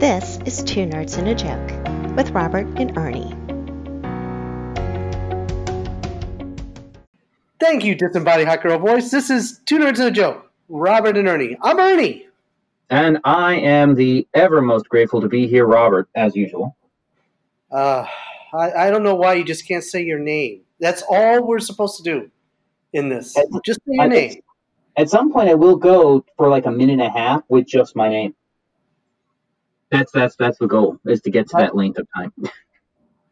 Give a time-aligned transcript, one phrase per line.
[0.00, 3.34] This is Two Nerds and a Joke with Robert and Ernie.
[7.60, 9.10] Thank you, Disembodied Hot Girl Voice.
[9.10, 10.50] This is Two Nerds and a Joke.
[10.68, 11.56] Robert and Ernie.
[11.62, 12.26] I'm Ernie.
[12.90, 16.76] And I am the ever most grateful to be here, Robert, as usual.
[17.70, 18.06] Uh,
[18.52, 20.60] I, I don't know why you just can't say your name.
[20.80, 22.30] That's all we're supposed to do
[22.92, 23.36] in this.
[23.36, 24.42] At, just say your name.
[24.96, 27.96] At some point, I will go for like a minute and a half with just
[27.96, 28.34] my name.
[29.94, 32.32] That's that's that's the goal is to get to that length of time.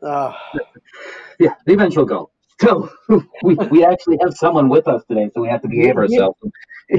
[0.01, 0.33] Uh,
[1.41, 2.31] yeah, the eventual goal.
[2.61, 2.89] So
[3.43, 6.39] we, we actually have someone with us today, so we have to behave ourselves.
[6.89, 6.99] yeah,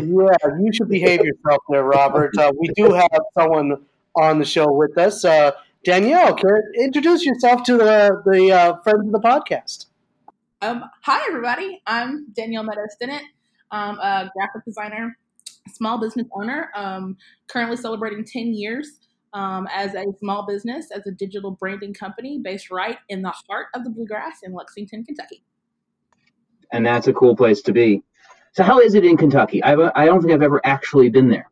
[0.60, 2.38] you should behave yourself there, Robert.
[2.38, 3.86] Uh, we do have someone
[4.18, 5.24] on the show with us.
[5.24, 5.52] Uh,
[5.86, 9.86] Danielle, can introduce yourself to the the uh, friends of the podcast.
[10.62, 11.82] Um, hi, everybody.
[11.88, 13.24] I'm Danielle Meadows Stinnett.
[13.72, 15.18] I'm a graphic designer,
[15.70, 16.70] small business owner.
[16.76, 17.16] Um,
[17.48, 19.00] currently celebrating 10 years
[19.34, 23.68] um, as a small business, as a digital branding company based right in the heart
[23.74, 25.44] of the bluegrass in Lexington, Kentucky.
[26.72, 28.04] And that's a cool place to be.
[28.54, 29.64] So, how is it in Kentucky?
[29.64, 31.50] I've, I don't think I've ever actually been there.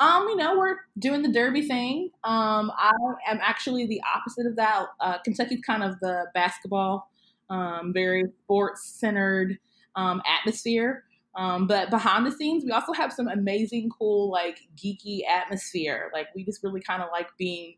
[0.00, 2.10] Um, you know, we're doing the Derby thing.
[2.24, 2.90] Um, I
[3.28, 4.86] am actually the opposite of that.
[4.98, 7.10] Uh, Kentucky's kind of the basketball,
[7.50, 9.58] um, very sports centered
[9.96, 11.04] um, atmosphere.
[11.36, 16.10] Um, but behind the scenes, we also have some amazing, cool, like geeky atmosphere.
[16.12, 17.76] Like we just really kind of like being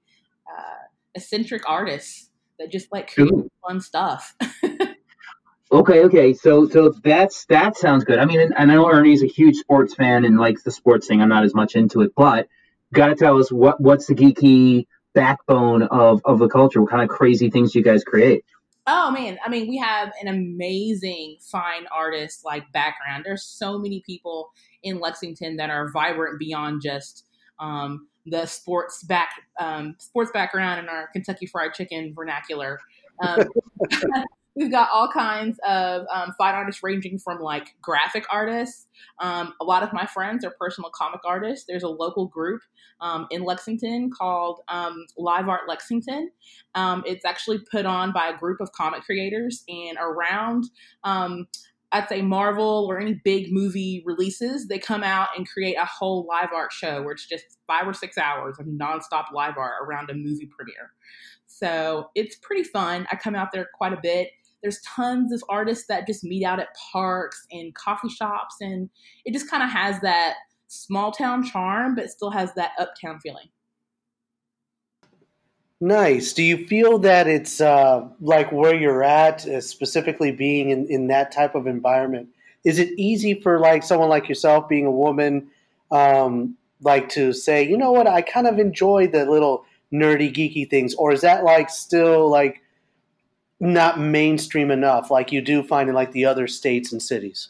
[0.48, 3.50] uh, eccentric artists that just like create Ooh.
[3.67, 4.34] fun stuff.
[5.73, 8.19] okay, okay, so so that's that sounds good.
[8.19, 11.20] I mean, and, I know Ernie's a huge sports fan and likes the sports thing.
[11.20, 12.48] I'm not as much into it, but
[12.92, 16.80] got to tell us what what's the geeky backbone of of the culture?
[16.80, 18.45] What kind of crazy things do you guys create?
[18.86, 23.24] Oh man, I mean, we have an amazing fine artist like background.
[23.24, 24.50] There's so many people
[24.83, 27.27] in Lexington that are vibrant beyond just
[27.61, 29.30] um, the sports back
[29.61, 32.80] um, sports background and our Kentucky Fried Chicken vernacular.
[33.20, 33.44] Um,
[34.55, 38.86] We've got all kinds of um, fine artists ranging from like graphic artists.
[39.18, 41.64] Um, a lot of my friends are personal comic artists.
[41.67, 42.61] There's a local group
[43.01, 46.30] um, in Lexington called um, Live Art Lexington.
[46.74, 50.64] Um, it's actually put on by a group of comic creators and around.
[51.02, 51.46] Um,
[51.91, 56.27] I'd say Marvel or any big movie releases, they come out and create a whole
[56.27, 60.08] live art show where it's just five or six hours of nonstop live art around
[60.08, 60.92] a movie premiere.
[61.46, 63.07] So it's pretty fun.
[63.12, 64.30] I come out there quite a bit
[64.62, 68.89] there's tons of artists that just meet out at parks and coffee shops, and
[69.24, 70.34] it just kind of has that
[70.68, 73.48] small town charm, but still has that uptown feeling.
[75.80, 76.33] Nice.
[76.33, 81.08] Do you feel that it's uh, like where you're at, uh, specifically being in, in
[81.08, 82.29] that type of environment?
[82.64, 85.48] Is it easy for like someone like yourself, being a woman,
[85.90, 90.70] um, like to say, you know what, I kind of enjoy the little nerdy, geeky
[90.70, 92.61] things, or is that like still like
[93.62, 97.46] not mainstream enough like you do find in like the other states and cities?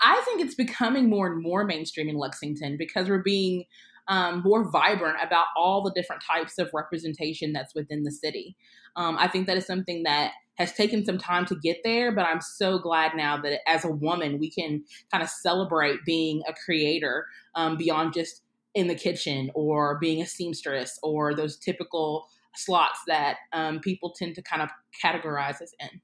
[0.00, 3.64] I think it's becoming more and more mainstream in Lexington because we're being
[4.08, 8.56] um, more vibrant about all the different types of representation that's within the city.
[8.96, 12.24] Um, I think that is something that has taken some time to get there, but
[12.24, 16.54] I'm so glad now that as a woman, we can kind of celebrate being a
[16.64, 18.42] creator um, beyond just
[18.74, 24.34] in the kitchen or being a seamstress or those typical slots that um, people tend
[24.34, 24.68] to kind of
[25.04, 26.00] categorize us in.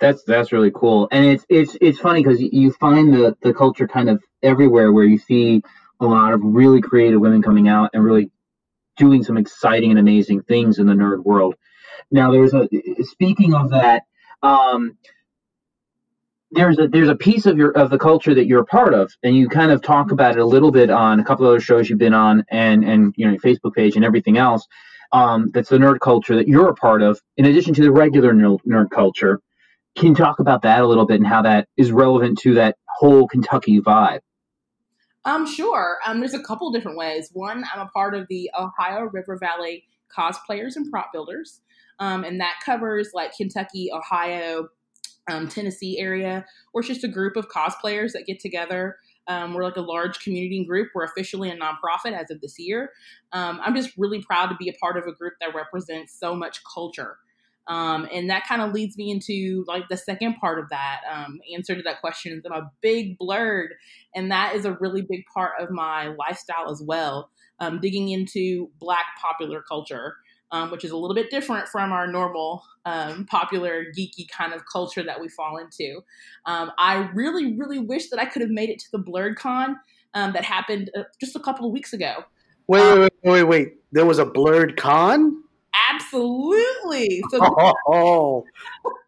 [0.00, 3.88] That's that's really cool, and it's it's it's funny because you find the the culture
[3.88, 5.62] kind of everywhere where you see
[6.00, 8.30] a lot of really creative women coming out and really
[8.96, 11.56] doing some exciting and amazing things in the nerd world.
[12.10, 12.68] Now, there's a
[13.02, 14.04] speaking of that.
[14.42, 14.96] Um,
[16.50, 19.12] there's a there's a piece of your of the culture that you're a part of,
[19.22, 21.60] and you kind of talk about it a little bit on a couple of other
[21.60, 24.66] shows you've been on, and and you know your Facebook page and everything else.
[25.12, 28.32] Um, that's the nerd culture that you're a part of, in addition to the regular
[28.34, 29.40] nerd, nerd culture.
[29.96, 32.76] Can you talk about that a little bit and how that is relevant to that
[32.98, 34.20] whole Kentucky vibe?
[35.24, 35.98] Um, sure.
[36.06, 37.30] Um, there's a couple different ways.
[37.32, 39.84] One, I'm a part of the Ohio River Valley
[40.14, 41.60] Cosplayers and Prop Builders,
[41.98, 44.68] um, and that covers like Kentucky, Ohio,
[45.28, 48.96] um, Tennessee area, or it's just a group of cosplayers that get together.
[49.26, 50.88] Um, we're like a large community group.
[50.94, 52.90] We're officially a nonprofit as of this year.
[53.32, 56.34] Um, I'm just really proud to be a part of a group that represents so
[56.34, 57.18] much culture.
[57.66, 61.38] Um, and that kind of leads me into like the second part of that um,
[61.54, 62.40] answer to that question.
[62.46, 63.68] I'm a big blerd,
[64.14, 67.30] and that is a really big part of my lifestyle as well.
[67.60, 70.14] Um, digging into Black popular culture
[70.50, 74.62] um, which is a little bit different from our normal um, popular geeky kind of
[74.70, 76.00] culture that we fall into.
[76.46, 79.76] Um, I really, really wish that I could have made it to the Blerd Con
[80.14, 82.24] um, that happened uh, just a couple of weeks ago.
[82.66, 83.68] Wait, um, wait, wait, wait, wait.
[83.92, 85.42] There was a blerd con?
[85.90, 87.22] Absolutely.
[87.30, 87.38] So
[87.88, 88.44] oh.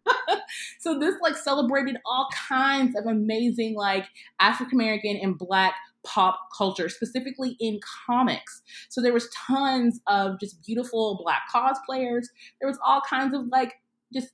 [0.79, 4.07] so this like celebrated all kinds of amazing like
[4.39, 8.61] African American and black pop culture, specifically in comics.
[8.89, 12.25] So there was tons of just beautiful black cosplayers.
[12.59, 13.73] There was all kinds of like
[14.13, 14.29] just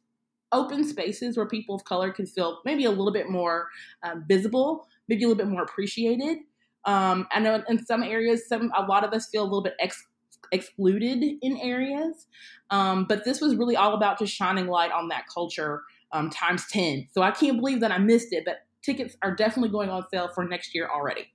[0.51, 3.67] open spaces where people of color can feel maybe a little bit more
[4.03, 6.37] um, visible, maybe a little bit more appreciated.
[6.85, 9.73] Um, I know in some areas, some a lot of us feel a little bit
[9.79, 10.07] ex-
[10.53, 12.27] excluded in areas,
[12.69, 15.83] um, but this was really all about just shining light on that culture
[16.13, 17.07] um, times ten.
[17.11, 20.29] So I can't believe that I missed it, but tickets are definitely going on sale
[20.33, 21.27] for next year already.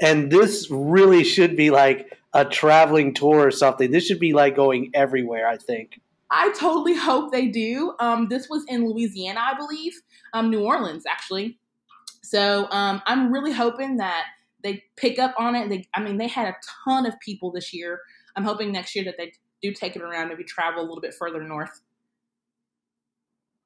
[0.00, 3.90] And this really should be like a traveling tour or something.
[3.90, 5.46] This should be like going everywhere.
[5.46, 6.00] I think.
[6.30, 7.94] I totally hope they do.
[8.00, 9.92] Um, this was in Louisiana, I believe,
[10.32, 11.58] um, New Orleans, actually.
[12.22, 14.24] So um, I'm really hoping that
[14.62, 15.68] they pick up on it.
[15.68, 18.00] They, I mean, they had a ton of people this year.
[18.34, 19.32] I'm hoping next year that they
[19.62, 21.80] do take it around, maybe travel a little bit further north.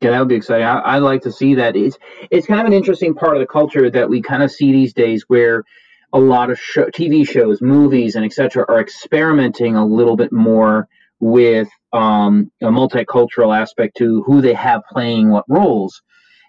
[0.01, 0.67] Yeah, that would be exciting.
[0.67, 1.75] I, I like to see that.
[1.75, 1.99] It's
[2.31, 4.93] it's kind of an interesting part of the culture that we kind of see these
[4.93, 5.65] days, where
[6.13, 8.65] a lot of show, TV shows, movies, and etc.
[8.69, 10.89] are experimenting a little bit more
[11.21, 16.01] with um, a multicultural aspect to who they have playing what roles.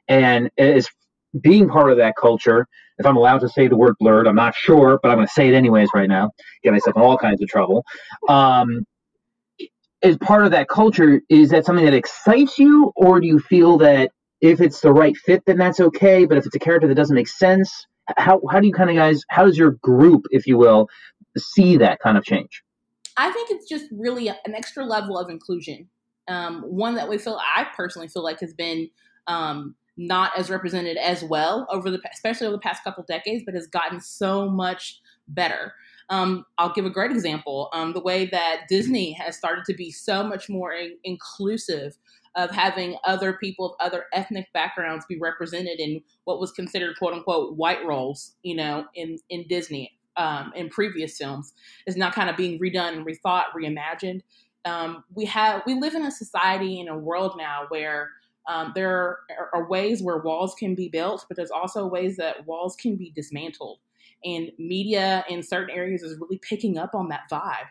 [0.07, 0.87] And as
[1.41, 2.67] being part of that culture,
[2.97, 5.33] if I'm allowed to say the word blerd, I'm not sure, but I'm going to
[5.33, 6.31] say it anyways right now,
[6.63, 7.85] get myself in all kinds of trouble.
[8.27, 8.85] Um,
[10.01, 13.77] as part of that culture, is that something that excites you, or do you feel
[13.79, 14.11] that
[14.41, 17.15] if it's the right fit, then that's okay, but if it's a character that doesn't
[17.15, 17.85] make sense,
[18.17, 20.87] how, how do you kind of guys, how does your group, if you will,
[21.37, 22.63] see that kind of change?
[23.17, 25.89] I think it's just really an extra level of inclusion.
[26.27, 28.89] Um, one that we feel, I personally feel like has been
[29.27, 33.55] um, not as represented as well over the, especially over the past couple decades, but
[33.55, 35.73] has gotten so much better.
[36.09, 37.69] Um, I'll give a great example.
[37.73, 41.97] Um, the way that Disney has started to be so much more in- inclusive
[42.35, 47.13] of having other people of other ethnic backgrounds be represented in what was considered quote
[47.13, 51.53] unquote white roles, you know, in, in Disney um, in previous films
[51.87, 54.21] is now kind of being redone rethought, reimagined.
[54.65, 58.09] Um, we have we live in a society in a world now where
[58.47, 59.19] um, there are,
[59.53, 63.11] are, ways where walls can be built, but there's also ways that walls can be
[63.15, 63.79] dismantled.
[64.25, 67.67] And media in certain areas is really picking up on that vibe.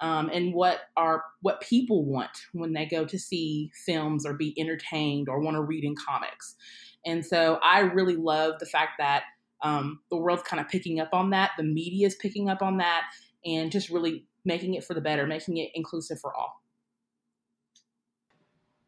[0.00, 4.54] Um, and what are what people want when they go to see films or be
[4.58, 6.56] entertained or want to read in comics.
[7.04, 9.24] And so I really love the fact that
[9.62, 11.52] um, the world's kind of picking up on that.
[11.56, 13.04] The media is picking up on that
[13.44, 16.62] and just really making it for the better, making it inclusive for all.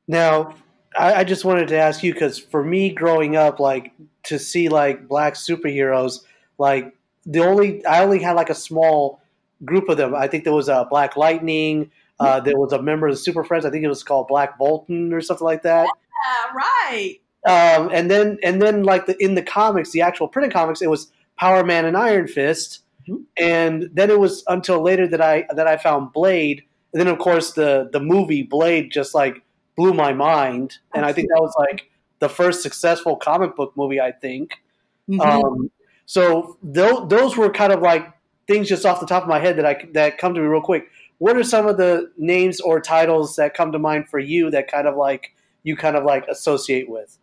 [0.08, 0.55] Now,
[0.99, 3.93] I, I just wanted to ask you because for me growing up, like
[4.25, 6.20] to see like black superheroes,
[6.58, 6.94] like
[7.25, 9.22] the only I only had like a small
[9.64, 10.14] group of them.
[10.14, 11.91] I think there was a Black Lightning.
[12.20, 13.64] Uh, there was a member of the Super Friends.
[13.64, 15.87] I think it was called Black Bolton or something like that.
[15.87, 17.19] Yeah, right.
[17.44, 20.91] Um, and then and then like the in the comics, the actual printed comics, it
[20.91, 22.81] was Power Man and Iron Fist.
[23.09, 23.23] Mm-hmm.
[23.38, 26.62] And then it was until later that I that I found Blade.
[26.93, 29.43] And then of course the the movie Blade just like
[29.76, 30.79] blew my mind.
[30.94, 34.61] And I think that was like the first successful comic book movie, I think.
[35.08, 35.20] Mm-hmm.
[35.20, 35.70] Um,
[36.06, 38.12] so th- those were kind of like
[38.47, 40.61] things just off the top of my head that I that come to me real
[40.61, 40.89] quick.
[41.19, 44.70] What are some of the names or titles that come to mind for you that
[44.70, 47.19] kind of like you kind of like associate with?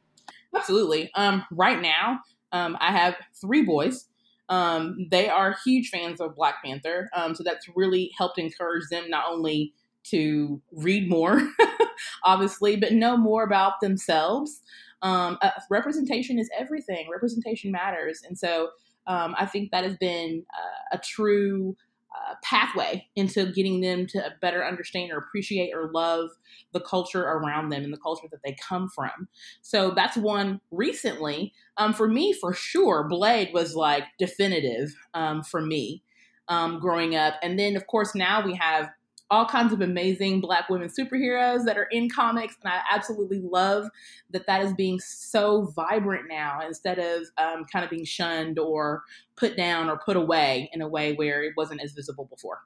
[0.56, 1.12] Absolutely.
[1.16, 2.22] Um, right now,
[2.52, 4.06] um, I have three boys.
[4.48, 7.10] Um, they are huge fans of Black Panther.
[7.14, 9.74] Um, so that's really helped encourage them not only
[10.06, 11.48] to read more,
[12.24, 14.62] obviously, but know more about themselves.
[15.02, 17.08] Um, uh, representation is everything.
[17.12, 18.22] Representation matters.
[18.28, 18.70] And so
[19.10, 21.76] um, I think that has been uh, a true
[22.16, 26.30] uh, pathway into getting them to better understand or appreciate or love
[26.74, 29.28] the culture around them and the culture that they come from.
[29.62, 31.54] So that's one recently.
[31.78, 36.04] Um, for me, for sure, Blade was like definitive um, for me
[36.48, 37.36] um, growing up.
[37.42, 38.90] And then, of course, now we have
[39.32, 43.88] all kinds of amazing black women superheroes that are in comics and i absolutely love
[44.32, 49.04] that that is being so vibrant now instead of um, kind of being shunned or
[49.36, 52.60] put down or put away in a way where it wasn't as visible before.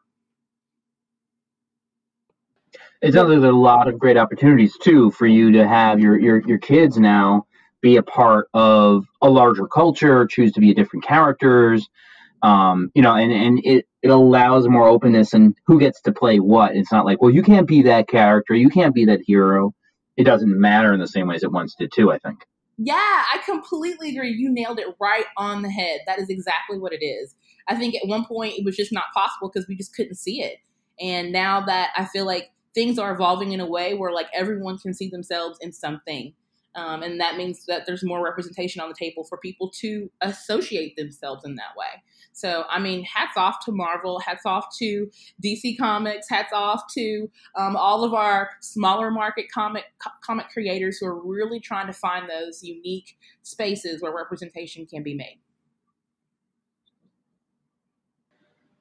[3.02, 6.20] It sounds like there's a lot of great opportunities too for you to have your
[6.20, 7.46] your, your kids now
[7.82, 11.90] be a part of a larger culture choose to be a different characters
[12.44, 16.40] um, you know, and, and it, it allows more openness and who gets to play
[16.40, 16.76] what.
[16.76, 19.74] It's not like, well, you can't be that character, you can't be that hero.
[20.18, 22.40] It doesn't matter in the same way as it once did too, I think.
[22.78, 24.32] Yeah, I completely agree.
[24.32, 26.02] You nailed it right on the head.
[26.06, 27.34] That is exactly what it is.
[27.68, 30.42] I think at one point it was just not possible because we just couldn't see
[30.42, 30.58] it.
[31.00, 34.78] And now that I feel like things are evolving in a way where like everyone
[34.78, 36.34] can see themselves in something.
[36.76, 40.96] Um, and that means that there's more representation on the table for people to associate
[40.96, 42.02] themselves in that way.
[42.34, 45.10] So, I mean, hats off to Marvel, hats off to
[45.44, 50.98] DC Comics, hats off to um, all of our smaller market comic co- comic creators
[50.98, 55.40] who are really trying to find those unique spaces where representation can be made.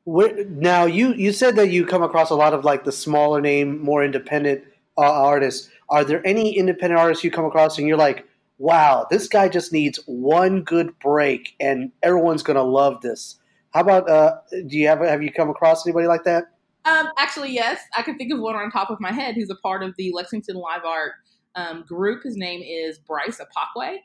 [0.04, 3.80] now you you said that you come across a lot of like the smaller name,
[3.82, 4.64] more independent
[4.99, 5.68] uh, artists.
[5.88, 8.26] Are there any independent artists you come across and you're like,
[8.59, 13.38] wow, this guy just needs one good break and everyone's gonna love this?
[13.73, 16.45] How about uh, do you have have you come across anybody like that?
[16.85, 19.57] Um, actually, yes, I can think of one on top of my head who's a
[19.57, 21.12] part of the Lexington Live Art
[21.55, 22.23] um, group.
[22.25, 23.99] His name is Bryce Apakwe.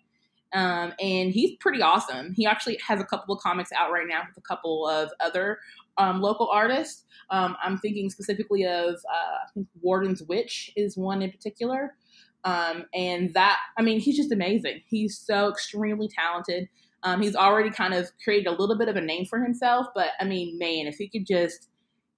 [0.54, 2.34] Um, and he's pretty awesome.
[2.34, 5.60] He actually has a couple of comics out right now with a couple of other
[5.98, 7.04] um, local artists.
[7.30, 11.96] Um, I'm thinking specifically of uh, I think Warden's Witch is one in particular.
[12.44, 14.82] Um, and that, I mean, he's just amazing.
[14.88, 16.70] He's so extremely talented.
[17.04, 20.10] Um, he's already kind of created a little bit of a name for himself, but
[20.20, 21.70] I mean, man, if he could just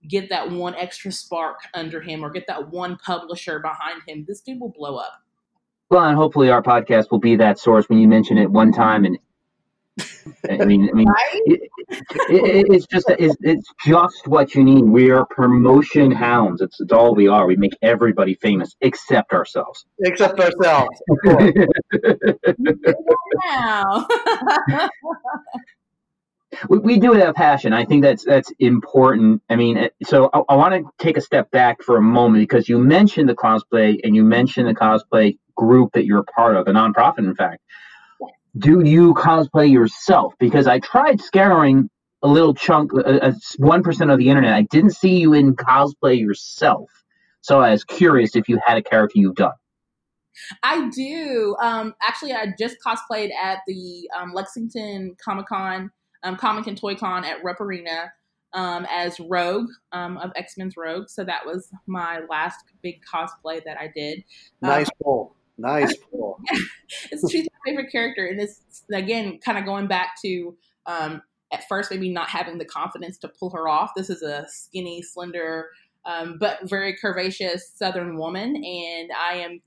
[0.08, 4.42] get that one extra spark under him or get that one publisher behind him, this
[4.42, 5.22] dude will blow up.
[5.90, 9.06] Well, and hopefully our podcast will be that source when you mention it one time
[9.06, 9.18] and
[10.50, 11.42] I mean, I mean, right?
[11.46, 11.62] it,
[12.30, 14.84] it, it's just it's, it's just what you need.
[14.84, 16.62] We are promotion hounds.
[16.62, 17.46] It's, it's all we are.
[17.46, 19.86] We make everybody famous except ourselves.
[20.00, 21.02] Except ourselves.
[23.46, 24.08] wow.
[26.70, 27.74] we, we do have passion.
[27.74, 29.42] I think that's that's important.
[29.50, 32.44] I mean, eh, so I, I want to take a step back for a moment
[32.44, 36.56] because you mentioned the cosplay and you mentioned the cosplay group that you're a part
[36.56, 37.62] of, a nonprofit, in fact
[38.60, 40.34] do you cosplay yourself?
[40.40, 41.90] Because I tried scouring
[42.22, 42.92] a little chunk,
[43.58, 44.54] one percent of the internet.
[44.54, 46.90] I didn't see you in cosplay yourself,
[47.42, 49.54] so I was curious if you had a character you've done.
[50.64, 51.56] I do.
[51.62, 55.92] Um, actually, I just cosplayed at the um, Lexington Comic Con,
[56.24, 58.12] um, Comic and Toy Con at Rupp Arena
[58.54, 61.10] um, as Rogue um, of X Men's Rogue.
[61.10, 64.24] So that was my last big cosplay that I did.
[64.62, 66.40] Nice um, Nice pull.
[67.12, 71.68] it's she's my favorite character, and it's again kind of going back to um, at
[71.68, 73.92] first maybe not having the confidence to pull her off.
[73.96, 75.70] This is a skinny, slender,
[76.06, 79.62] um, but very curvaceous Southern woman, and I am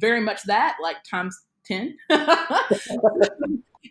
[0.00, 1.96] very much that, like times ten.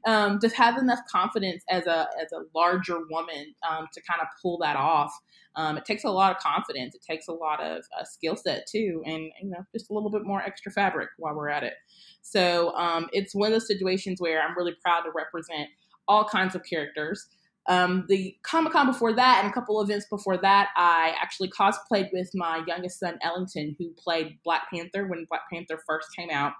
[0.05, 4.27] um, to have enough confidence as a as a larger woman um, to kind of
[4.41, 5.13] pull that off.
[5.55, 6.95] Um, it takes a lot of confidence.
[6.95, 10.09] It takes a lot of uh, skill set too, and you know, just a little
[10.09, 11.73] bit more extra fabric while we're at it.
[12.21, 15.69] So um, it's one of those situations where I'm really proud to represent
[16.07, 17.27] all kinds of characters.
[17.67, 22.09] Um, the Comic Con before that and a couple events before that, I actually cosplayed
[22.11, 26.53] with my youngest son Ellington, who played Black Panther when Black Panther first came out,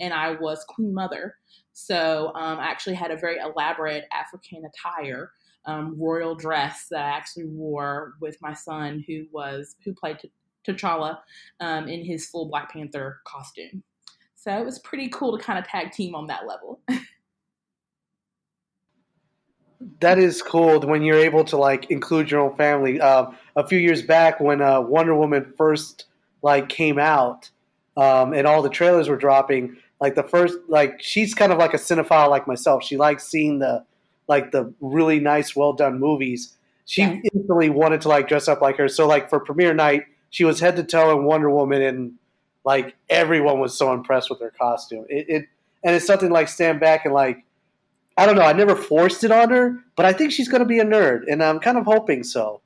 [0.00, 1.36] and I was Queen Mother.
[1.80, 5.32] So um, I actually had a very elaborate African attire,
[5.64, 10.18] um, royal dress that I actually wore with my son, who was who played
[10.66, 11.20] T'Challa
[11.60, 13.82] um, in his full Black Panther costume.
[14.34, 16.80] So it was pretty cool to kind of tag team on that level.
[20.00, 23.00] that is cool when you're able to like include your own family.
[23.00, 26.06] Uh, a few years back, when uh, Wonder Woman first
[26.42, 27.50] like came out,
[27.96, 31.74] um, and all the trailers were dropping, like the first like she's kind of like
[31.74, 32.82] a cinephile like myself.
[32.82, 33.84] She likes seeing the
[34.28, 36.56] like the really nice, well done movies.
[36.86, 37.20] She yeah.
[37.32, 38.88] instantly wanted to like dress up like her.
[38.88, 42.14] So like for premiere night, she was head to toe in Wonder Woman, and
[42.64, 45.04] like everyone was so impressed with her costume.
[45.08, 45.48] It, it
[45.82, 47.44] and it's something like stand back and like
[48.16, 48.42] I don't know.
[48.42, 51.22] I never forced it on her, but I think she's going to be a nerd,
[51.28, 52.60] and I'm kind of hoping so.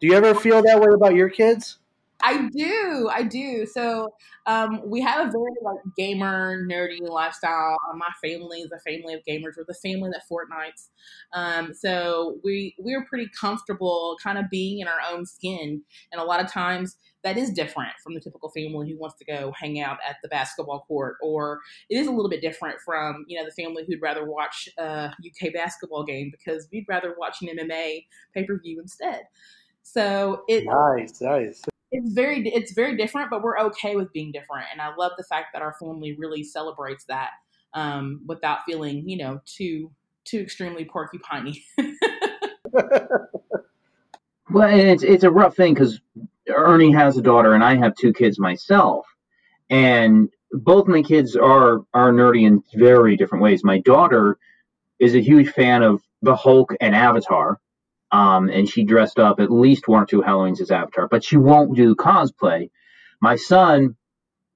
[0.00, 1.78] Do you ever feel that way about your kids?
[2.26, 3.66] I do, I do.
[3.66, 4.14] So
[4.46, 7.76] um, we have a very like gamer nerdy lifestyle.
[7.90, 9.58] Uh, my family is a family of gamers.
[9.58, 10.88] We're the family that Fortnites.
[11.34, 16.24] Um, so we we're pretty comfortable kind of being in our own skin, and a
[16.24, 19.80] lot of times that is different from the typical family who wants to go hang
[19.80, 23.44] out at the basketball court, or it is a little bit different from you know
[23.44, 28.06] the family who'd rather watch a UK basketball game because we'd rather watch an MMA
[28.32, 29.24] pay per view instead.
[29.82, 34.66] So it nice, nice it's very it's very different, but we're okay with being different,
[34.72, 37.30] and I love the fact that our family really celebrates that
[37.74, 39.90] um, without feeling you know too
[40.24, 41.62] too extremely porcupiney.
[44.50, 46.00] well, it's it's a rough thing because
[46.48, 49.06] Ernie has a daughter, and I have two kids myself,
[49.70, 53.64] and both my kids are are nerdy in very different ways.
[53.64, 54.38] My daughter
[54.98, 57.60] is a huge fan of the Hulk and Avatar.
[58.14, 61.36] Um, and she dressed up at least one or two Halloweens as Avatar, but she
[61.36, 62.70] won't do cosplay.
[63.20, 63.96] My son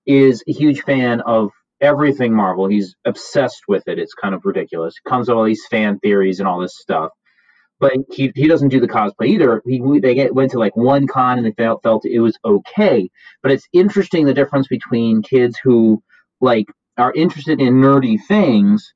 [0.06, 1.50] is a huge fan of
[1.80, 2.68] everything Marvel.
[2.68, 3.98] He's obsessed with it.
[3.98, 4.94] It's kind of ridiculous.
[4.94, 7.10] It comes with all these fan theories and all this stuff.
[7.80, 9.60] But he, he doesn't do the cosplay either.
[9.66, 13.10] He they get, went to like one con and they felt felt it was okay.
[13.42, 16.00] But it's interesting the difference between kids who
[16.40, 18.94] like are interested in nerdy things,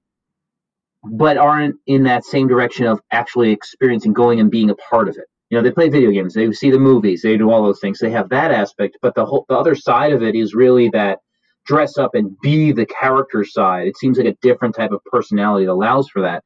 [1.04, 5.16] but aren't in that same direction of actually experiencing going and being a part of
[5.16, 5.24] it.
[5.50, 7.98] You know, they play video games, they see the movies, they do all those things.
[7.98, 11.18] They have that aspect, but the whole the other side of it is really that
[11.66, 13.86] dress up and be the character side.
[13.86, 16.42] It seems like a different type of personality that allows for that.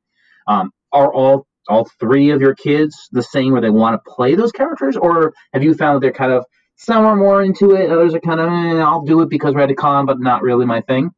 [0.49, 4.35] Um, are all all three of your kids the same where they want to play
[4.35, 6.45] those characters, or have you found that they're kind of
[6.77, 9.63] some are more into it, others are kind of eh, I'll do it because we're
[9.63, 11.11] at a con, but not really my thing.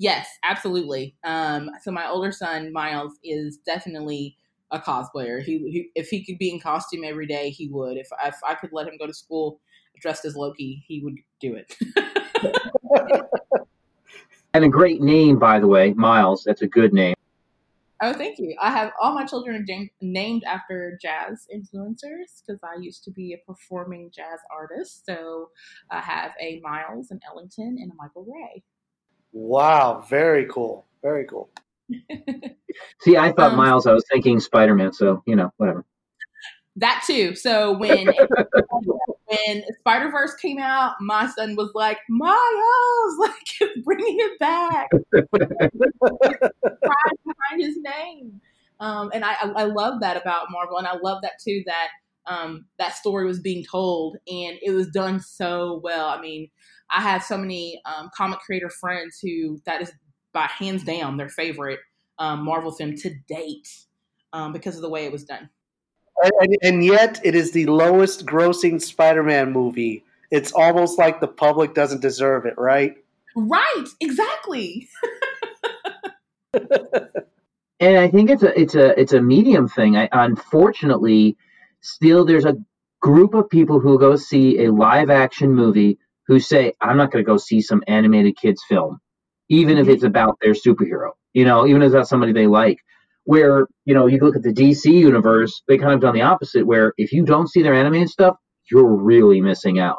[0.00, 1.14] Yes, absolutely.
[1.24, 4.34] Um, so my older son Miles is definitely
[4.70, 5.42] a cosplayer.
[5.42, 7.98] He, he, if he could be in costume every day, he would.
[7.98, 9.60] If, if I could let him go to school
[10.00, 11.76] dressed as Loki, he would do it.
[14.54, 16.44] and a great name, by the way, Miles.
[16.44, 17.14] That's a good name.
[18.00, 18.56] Oh, thank you.
[18.58, 19.66] I have all my children
[20.00, 25.04] named after jazz influencers because I used to be a performing jazz artist.
[25.04, 25.50] So
[25.90, 28.62] I have a Miles, an Ellington, and a Michael Ray.
[29.32, 30.86] Wow, very cool.
[31.02, 31.50] Very cool.
[33.00, 33.86] See, I thought um, Miles.
[33.86, 34.92] I was thinking Spider Man.
[34.92, 35.84] So you know, whatever.
[36.76, 37.34] That too.
[37.34, 43.34] So when when Spider Verse came out, my son was like, Miles, like
[43.84, 45.70] bringing it back, behind
[47.58, 48.40] his name.
[48.78, 51.88] Um, and I, I love that about Marvel, and I love that too that
[52.26, 56.08] um, that story was being told, and it was done so well.
[56.08, 56.50] I mean,
[56.92, 59.92] I have so many um, comic creator friends who that is
[60.32, 61.80] by hands down their favorite
[62.18, 63.68] um, Marvel film to date
[64.32, 65.48] um, because of the way it was done.
[66.22, 70.04] And, and, yet, it is the lowest grossing Spider Man movie.
[70.30, 72.96] It's almost like the public doesn't deserve it, right?
[73.34, 74.88] Right, exactly.
[77.80, 79.96] and I think it's a it's a it's a medium thing.
[79.96, 81.36] I, unfortunately,
[81.80, 82.56] still there's a
[83.00, 85.98] group of people who go see a live action movie
[86.30, 89.00] who say, "I'm not going to go see some animated kids film,
[89.48, 89.94] even if mm-hmm.
[89.94, 92.78] it's about their superhero." You know, even if it's that's somebody they like.
[93.24, 96.66] Where, you know, you look at the DC universe, they kind of done the opposite,
[96.66, 98.36] where if you don't see their animated stuff,
[98.70, 99.98] you're really missing out.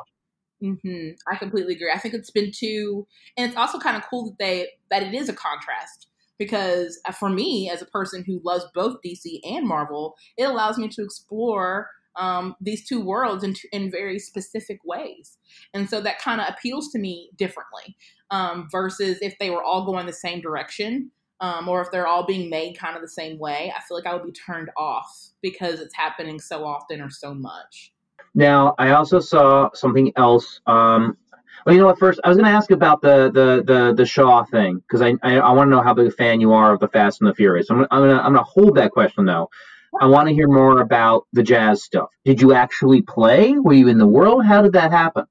[0.64, 1.12] Mm-hmm.
[1.32, 1.92] I completely agree.
[1.94, 5.14] I think it's been too, and it's also kind of cool that they that it
[5.14, 6.08] is a contrast
[6.42, 10.78] because uh, for me as a person who loves both DC and Marvel, it allows
[10.80, 15.38] me to explore um, these two worlds in, in very specific ways,
[15.74, 17.96] and so that kind of appeals to me differently
[18.32, 22.26] um, versus if they were all going the same direction um, or if they're all
[22.26, 25.32] being made kind of the same way, I feel like I would be turned off
[25.42, 27.92] because it's happening so often or so much.
[28.36, 30.62] Now, I also saw something else.
[30.68, 31.18] Um,
[31.66, 32.00] well, you know what?
[32.00, 35.16] First, I was going to ask about the the the, the Shaw thing because I
[35.22, 37.30] I, I want to know how big a fan you are of the Fast and
[37.30, 37.70] the Furious.
[37.70, 39.50] I'm I'm gonna I'm gonna hold that question though.
[40.00, 42.10] I want to hear more about the jazz stuff.
[42.24, 43.54] Did you actually play?
[43.54, 44.46] Were you in the world?
[44.46, 45.26] How did that happen?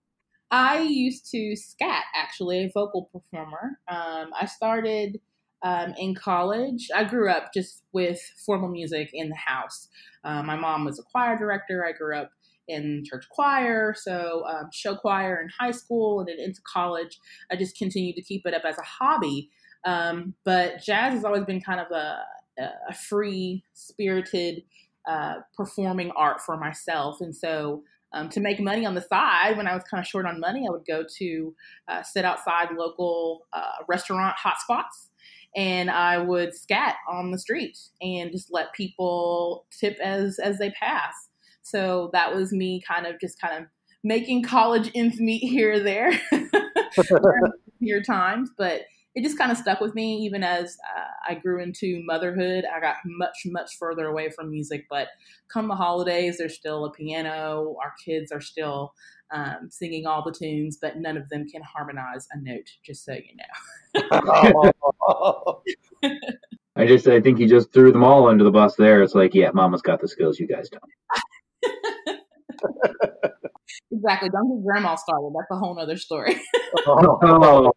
[0.50, 3.78] I used to scat, actually, a vocal performer.
[3.88, 5.20] Um, I started
[5.62, 6.88] um, in college.
[6.94, 9.88] I grew up just with formal music in the house.
[10.24, 11.86] Uh, my mom was a choir director.
[11.86, 12.30] I grew up
[12.68, 17.18] in church choir, so um, show choir in high school and then into college.
[17.50, 19.50] I just continued to keep it up as a hobby.
[19.84, 22.22] Um, but jazz has always been kind of a,
[22.60, 24.62] a free spirited
[25.08, 27.20] uh, performing art for myself.
[27.20, 30.26] And so um, to make money on the side, when I was kind of short
[30.26, 31.54] on money, I would go to
[31.88, 35.10] uh, sit outside local uh, restaurant hotspots
[35.56, 40.70] and I would scat on the street and just let people tip as as they
[40.70, 41.14] pass.
[41.62, 43.68] So that was me kind of just kind of
[44.02, 46.12] making college ends meet here or there
[47.80, 48.82] your times, but
[49.20, 52.64] it just kind of stuck with me even as uh, I grew into motherhood.
[52.74, 55.08] I got much, much further away from music, but
[55.52, 57.76] come the holidays, there's still a piano.
[57.84, 58.94] Our kids are still
[59.30, 63.12] um, singing all the tunes, but none of them can harmonize a note, just so
[63.12, 63.44] you know.
[66.76, 69.02] I just, I think you just threw them all under the bus there.
[69.02, 70.82] It's like, yeah, mama's got the skills, you guys don't.
[73.92, 74.30] exactly.
[74.30, 75.34] Don't get grandma started.
[75.36, 76.40] That's a whole other story.
[76.86, 77.70] oh.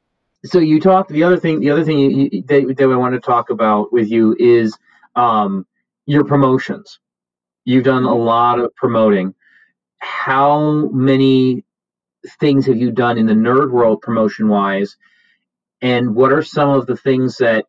[0.46, 1.10] So you talked.
[1.10, 3.94] The other thing, the other thing you, you, that, that I want to talk about
[3.94, 4.78] with you is
[5.16, 5.66] um,
[6.06, 7.00] your promotions.
[7.66, 9.36] You've done a lot of promoting
[10.00, 11.64] how many
[12.40, 14.98] things have you done in the nerd world promotion wise
[15.82, 17.66] and what are some of the things that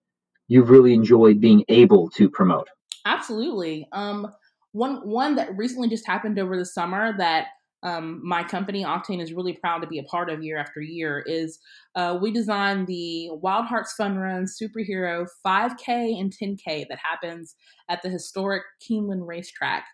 [0.48, 2.68] you've really enjoyed being able to promote
[3.04, 4.32] absolutely um,
[4.72, 7.48] one one that recently just happened over the summer that
[7.84, 11.22] um, my company Octane is really proud to be a part of year after year
[11.26, 11.58] is
[11.94, 17.54] uh, we designed the Wild Hearts Fun Run Superhero 5K and 10K that happens
[17.90, 19.84] at the historic Keeneland Racetrack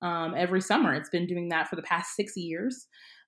[0.00, 0.94] um, every summer.
[0.94, 2.86] It's been doing that for the past six years.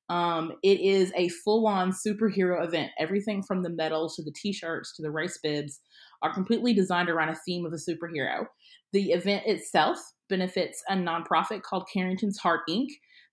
[0.09, 2.93] Um, it is a full on superhero event.
[2.99, 5.81] Everything from the medals to the t shirts to the race bibs
[6.23, 8.47] are completely designed around a theme of a superhero.
[8.93, 9.99] The event itself
[10.29, 12.87] benefits a nonprofit called Carrington's Heart Inc.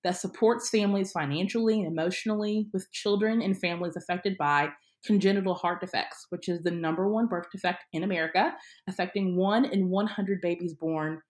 [0.03, 4.69] that supports families financially and emotionally with children and families affected by
[5.05, 8.53] congenital heart defects, which is the number one birth defect in America,
[8.87, 11.21] affecting one in 100 babies born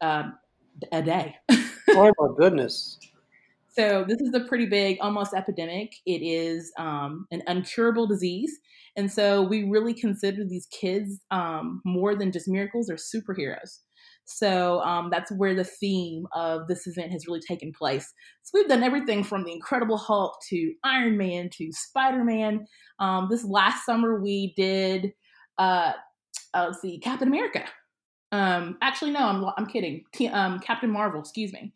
[0.00, 0.34] um,
[0.92, 1.36] a day.
[1.90, 2.98] oh my goodness.
[3.68, 5.92] So this is a pretty big, almost epidemic.
[6.04, 8.58] It is um, an uncurable disease,
[8.96, 13.78] and so we really consider these kids um, more than just miracles; they're superheroes.
[14.30, 18.12] So um, that's where the theme of this event has really taken place.
[18.42, 22.66] So we've done everything from the Incredible Hulk to Iron Man to Spider Man.
[22.98, 25.12] Um, this last summer we did,
[25.56, 25.92] uh,
[26.52, 27.64] uh, let's see, Captain America.
[28.30, 30.04] Um, actually, no, I'm I'm kidding.
[30.14, 31.72] T- um, Captain Marvel, excuse me.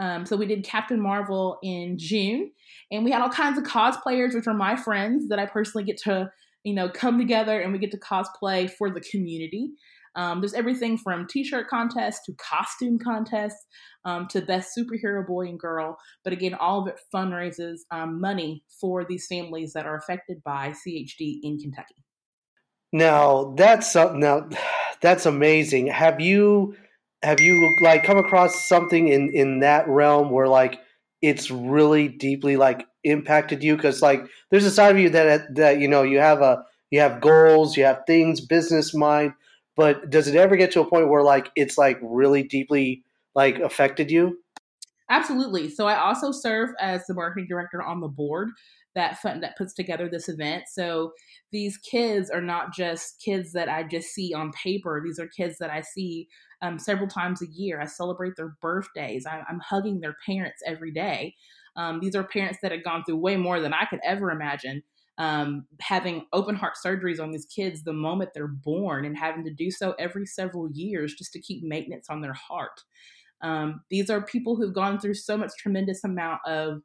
[0.00, 2.50] Um, so we did Captain Marvel in June,
[2.90, 5.98] and we had all kinds of cosplayers, which are my friends that I personally get
[5.98, 6.32] to,
[6.64, 9.70] you know, come together and we get to cosplay for the community.
[10.14, 13.66] Um, there's everything from t-shirt contests to costume contests
[14.04, 15.96] um, to best superhero boy and girl.
[16.24, 20.70] But again, all of it fundraises um, money for these families that are affected by
[20.86, 21.94] CHD in Kentucky.
[22.92, 24.48] Now that's uh, now
[25.00, 25.86] that's amazing.
[25.86, 26.76] Have you
[27.22, 30.78] have you like come across something in in that realm where like
[31.22, 33.76] it's really deeply like impacted you?
[33.76, 37.00] Because like there's a side of you that that you know you have a you
[37.00, 39.32] have goals, you have things, business mind,
[39.76, 43.04] but does it ever get to a point where like it's like really deeply
[43.34, 44.38] like affected you?
[45.10, 45.68] Absolutely.
[45.68, 48.48] So I also serve as the marketing director on the board
[48.94, 50.64] that fund, that puts together this event.
[50.70, 51.12] So
[51.50, 55.02] these kids are not just kids that I just see on paper.
[55.04, 56.28] These are kids that I see
[56.60, 57.80] um, several times a year.
[57.80, 59.26] I celebrate their birthdays.
[59.26, 61.34] I, am hugging their parents every day.
[61.76, 64.82] Um, these are parents that have gone through way more than I could ever imagine
[65.22, 69.54] um, having open heart surgeries on these kids the moment they're born and having to
[69.54, 72.80] do so every several years just to keep maintenance on their heart.
[73.40, 76.80] Um, these are people who've gone through so much tremendous amount of,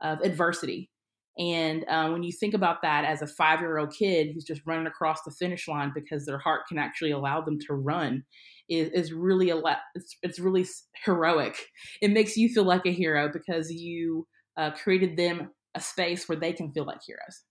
[0.00, 0.88] of adversity.
[1.36, 4.62] And uh, when you think about that as a five year old kid who's just
[4.66, 8.22] running across the finish line because their heart can actually allow them to run,
[8.68, 9.78] is, is really a lot.
[9.96, 10.64] It's, it's really
[11.04, 11.56] heroic.
[12.00, 16.38] It makes you feel like a hero because you uh, created them a space where
[16.38, 17.42] they can feel like heroes.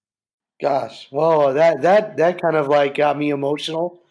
[0.62, 4.02] Gosh, whoa, that that that kind of like got me emotional.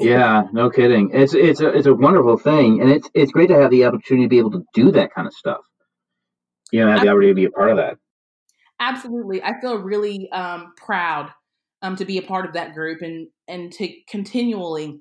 [0.00, 1.10] yeah, no kidding.
[1.12, 4.24] It's it's a it's a wonderful thing, and it's it's great to have the opportunity
[4.24, 5.60] to be able to do that kind of stuff.
[6.70, 7.98] You know, have the opportunity to be a part of that.
[8.80, 11.30] Absolutely, I feel really um, proud
[11.82, 15.00] um, to be a part of that group and and to continually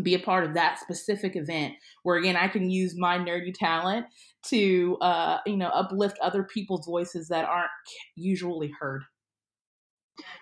[0.00, 1.74] be a part of that specific event
[2.04, 4.06] where again I can use my nerdy talent
[4.46, 7.70] to uh, you know uplift other people's voices that aren't
[8.14, 9.02] usually heard.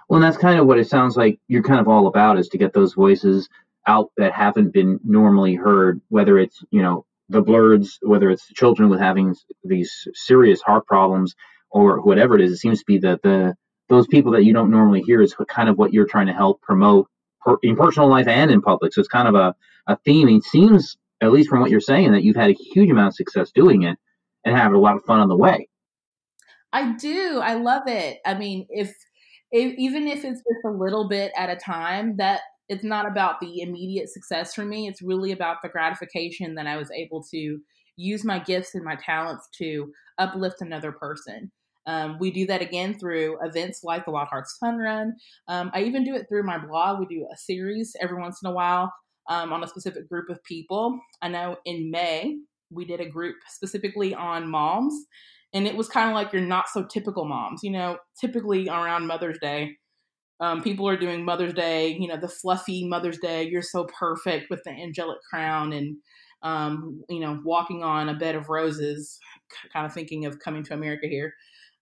[0.08, 2.48] Well, and that's kind of what it sounds like you're kind of all about is
[2.48, 3.48] to get those voices
[3.86, 8.88] out that haven't been normally heard, whether it's, you know, the blurs, whether it's children
[8.88, 9.34] with having
[9.64, 11.34] these serious heart problems
[11.70, 12.52] or whatever it is.
[12.52, 13.54] It seems to be that the
[13.88, 16.60] those people that you don't normally hear is kind of what you're trying to help
[16.60, 17.08] promote
[17.40, 18.92] per, in personal life and in public.
[18.92, 19.54] So it's kind of a,
[19.86, 20.28] a theme.
[20.28, 23.14] It seems, at least from what you're saying, that you've had a huge amount of
[23.14, 23.96] success doing it
[24.44, 25.68] and having a lot of fun on the way.
[26.72, 27.40] I do.
[27.42, 28.18] I love it.
[28.26, 28.92] I mean, if
[29.52, 33.60] even if it's just a little bit at a time, that it's not about the
[33.60, 34.88] immediate success for me.
[34.88, 37.58] It's really about the gratification that I was able to
[37.96, 41.50] use my gifts and my talents to uplift another person.
[41.86, 45.14] Um, we do that again through events like the Wild Hearts Fun Run.
[45.46, 46.98] Um, I even do it through my blog.
[46.98, 48.92] We do a series every once in a while
[49.28, 50.98] um, on a specific group of people.
[51.22, 52.38] I know in May,
[52.70, 54.94] we did a group specifically on moms
[55.56, 57.60] and it was kind of like your not so typical moms.
[57.62, 59.78] You know, typically around Mother's Day,
[60.38, 61.96] um, people are doing Mother's Day.
[61.98, 63.44] You know, the fluffy Mother's Day.
[63.44, 65.96] You're so perfect with the angelic crown and
[66.42, 69.18] um, you know walking on a bed of roses.
[69.72, 71.32] Kind of thinking of coming to America here,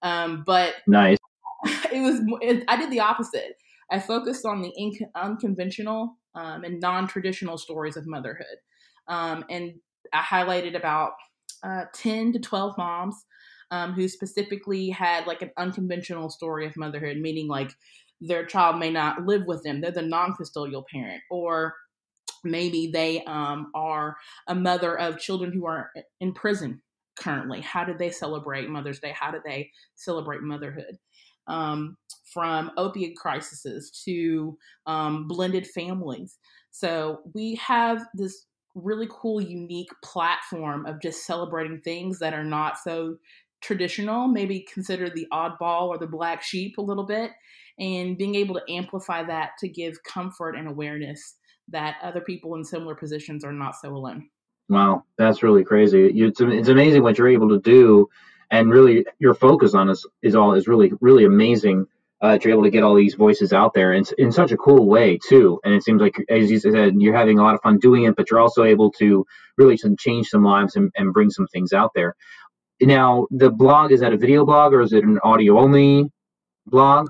[0.03, 1.19] um, but nice.
[1.93, 2.21] It was.
[2.43, 3.57] It, I did the opposite.
[3.91, 8.59] I focused on the inc- unconventional um, and non-traditional stories of motherhood,
[9.09, 9.73] um, and
[10.13, 11.13] I highlighted about
[11.65, 13.17] uh, ten to twelve moms
[13.71, 17.73] um, who specifically had like an unconventional story of motherhood, meaning like
[18.21, 21.75] their child may not live with them, they're the non custodial parent, or
[22.45, 24.17] maybe they um, are
[24.49, 26.81] a mother of children who are in prison
[27.17, 27.61] currently.
[27.61, 29.15] How do they celebrate Mother's Day?
[29.19, 30.99] How do they celebrate motherhood?
[31.47, 31.97] Um,
[32.33, 36.39] from opiate crises to um, blended families.
[36.71, 42.77] So we have this really cool, unique platform of just celebrating things that are not
[42.79, 43.17] so
[43.65, 47.31] traditional, maybe consider the oddball or the black sheep a little bit,
[47.79, 51.37] and being able to amplify that to give comfort and awareness
[51.69, 54.29] that other people in similar positions are not so alone.
[54.69, 56.07] Wow, that's really crazy.
[56.07, 58.09] It's, it's amazing what you're able to do,
[58.51, 61.87] and really your focus on this is all is really really amazing.
[62.23, 64.87] Uh, you're able to get all these voices out there in, in such a cool
[64.87, 65.61] way too.
[65.63, 68.17] And it seems like, as you said, you're having a lot of fun doing it,
[68.17, 69.27] but you're also able to
[69.59, 72.15] really change some lives and, and bring some things out there.
[72.81, 76.11] Now, the blog is that a video blog or is it an audio only
[76.67, 77.09] blog?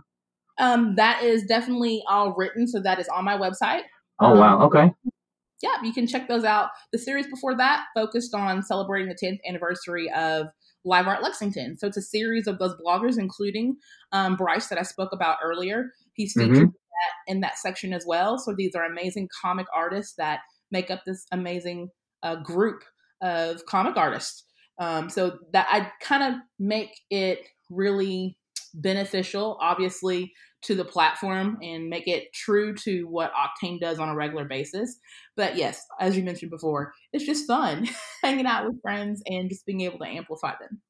[0.59, 3.83] Um, that is definitely all written, so that is on my website.
[4.21, 4.93] Oh um, wow, okay.
[5.63, 6.71] Yeah, you can check those out.
[6.93, 10.49] The series before that focused on celebrating the 10th anniversary of
[10.85, 11.79] Live Art Lexington.
[11.79, 13.77] So it's a series of those bloggers, including
[14.13, 15.87] um, Bryce that I spoke about earlier.
[16.13, 16.63] He's featured mm-hmm.
[16.65, 18.39] in, that, in that section as well.
[18.39, 21.89] So these are amazing comic artists that make up this amazing
[22.23, 22.83] uh, group
[23.23, 24.45] of comic artists.
[24.79, 28.37] Um, so that I kind of make it really
[28.75, 30.33] beneficial, obviously,
[30.63, 34.99] to the platform and make it true to what Octane does on a regular basis.
[35.37, 37.89] But yes, as you mentioned before, it's just fun
[38.23, 40.81] hanging out with friends and just being able to amplify them.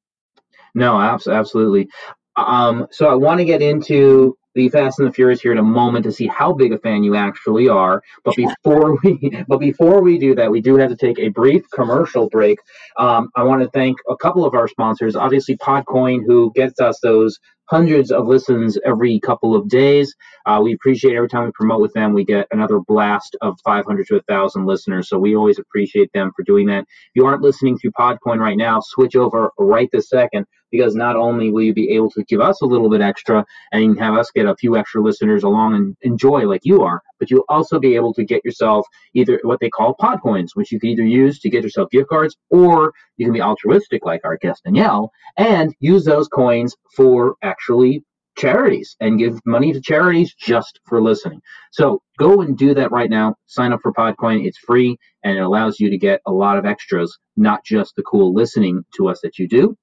[0.74, 1.88] No, absolutely.
[2.36, 5.62] Um, so I want to get into the Fast and the Furious here in a
[5.62, 8.02] moment to see how big a fan you actually are.
[8.24, 11.64] But before we, but before we do that, we do have to take a brief
[11.70, 12.58] commercial break.
[12.98, 15.16] Um, I want to thank a couple of our sponsors.
[15.16, 20.14] Obviously, Podcoin, who gets us those hundreds of listens every couple of days.
[20.46, 24.06] Uh, we appreciate every time we promote with them, we get another blast of 500
[24.08, 25.08] to 1,000 listeners.
[25.08, 26.80] So we always appreciate them for doing that.
[26.80, 31.14] If you aren't listening through Podcoin right now, switch over right this second because not
[31.14, 34.30] only will you be able to give us a little bit extra and have us
[34.34, 37.94] get a few extra listeners along and enjoy like you are, but you'll also be
[37.94, 41.38] able to get yourself either what they call pod coins, which you can either use
[41.40, 45.74] to get yourself gift cards or you can be altruistic like our guest Danielle and
[45.80, 48.02] use those coins for actually
[48.36, 51.40] charities and give money to charities just for listening.
[51.70, 53.36] So go and do that right now.
[53.46, 54.44] Sign up for Podcoin.
[54.44, 58.02] It's free and it allows you to get a lot of extras, not just the
[58.02, 59.76] cool listening to us that you do.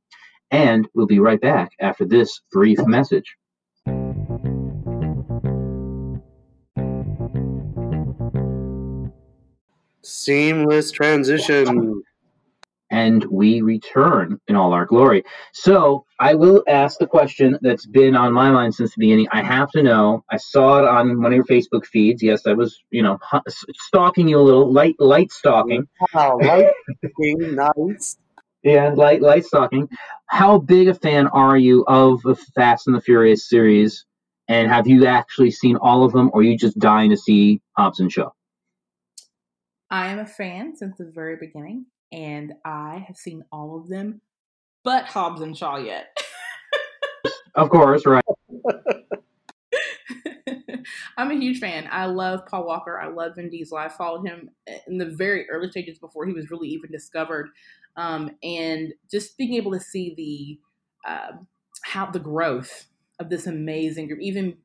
[0.51, 3.37] And we'll be right back after this brief message.
[10.11, 12.03] Seamless transition.
[12.89, 15.23] And we return in all our glory.
[15.53, 19.29] So I will ask the question that's been on my mind since the beginning.
[19.31, 20.25] I have to know.
[20.29, 22.21] I saw it on one of your Facebook feeds.
[22.21, 23.17] Yes, I was, you know,
[23.87, 25.87] stalking you a little, light, light stalking.
[26.13, 28.17] Wow, light stalking, nice.
[28.63, 29.87] Yeah, light light stalking.
[30.27, 34.05] How big a fan are you of the Fast and the Furious series?
[34.49, 37.61] And have you actually seen all of them, or are you just dying to see
[37.77, 38.31] Hobbs and Shaw?
[39.91, 44.21] I am a fan since the very beginning, and I have seen all of them,
[44.85, 46.17] but Hobbs and Shaw yet.
[47.55, 48.23] of course, right.
[51.17, 51.89] I'm a huge fan.
[51.91, 52.99] I love Paul Walker.
[52.99, 53.77] I love Vin Diesel.
[53.77, 54.49] I followed him
[54.87, 57.49] in the very early stages before he was really even discovered
[57.97, 61.33] um, and just being able to see the uh,
[61.83, 62.85] how the growth
[63.19, 64.55] of this amazing group, even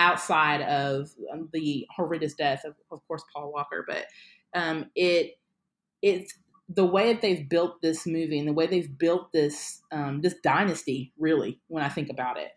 [0.00, 4.06] outside of um, the horrendous death of, of course, Paul Walker, but
[4.54, 5.32] um, it
[6.02, 6.34] it's
[6.68, 10.34] the way that they've built this movie and the way they've built this um, this
[10.42, 11.12] dynasty.
[11.18, 12.52] Really, when I think about it,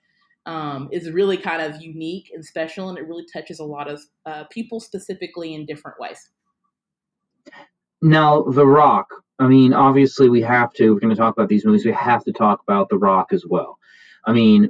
[0.45, 4.01] um, is really kind of unique and special, and it really touches a lot of
[4.25, 6.29] uh, people specifically in different ways.
[8.01, 9.07] Now, The Rock.
[9.39, 10.93] I mean, obviously, we have to.
[10.93, 11.85] We're going to talk about these movies.
[11.85, 13.77] We have to talk about The Rock as well.
[14.25, 14.69] I mean,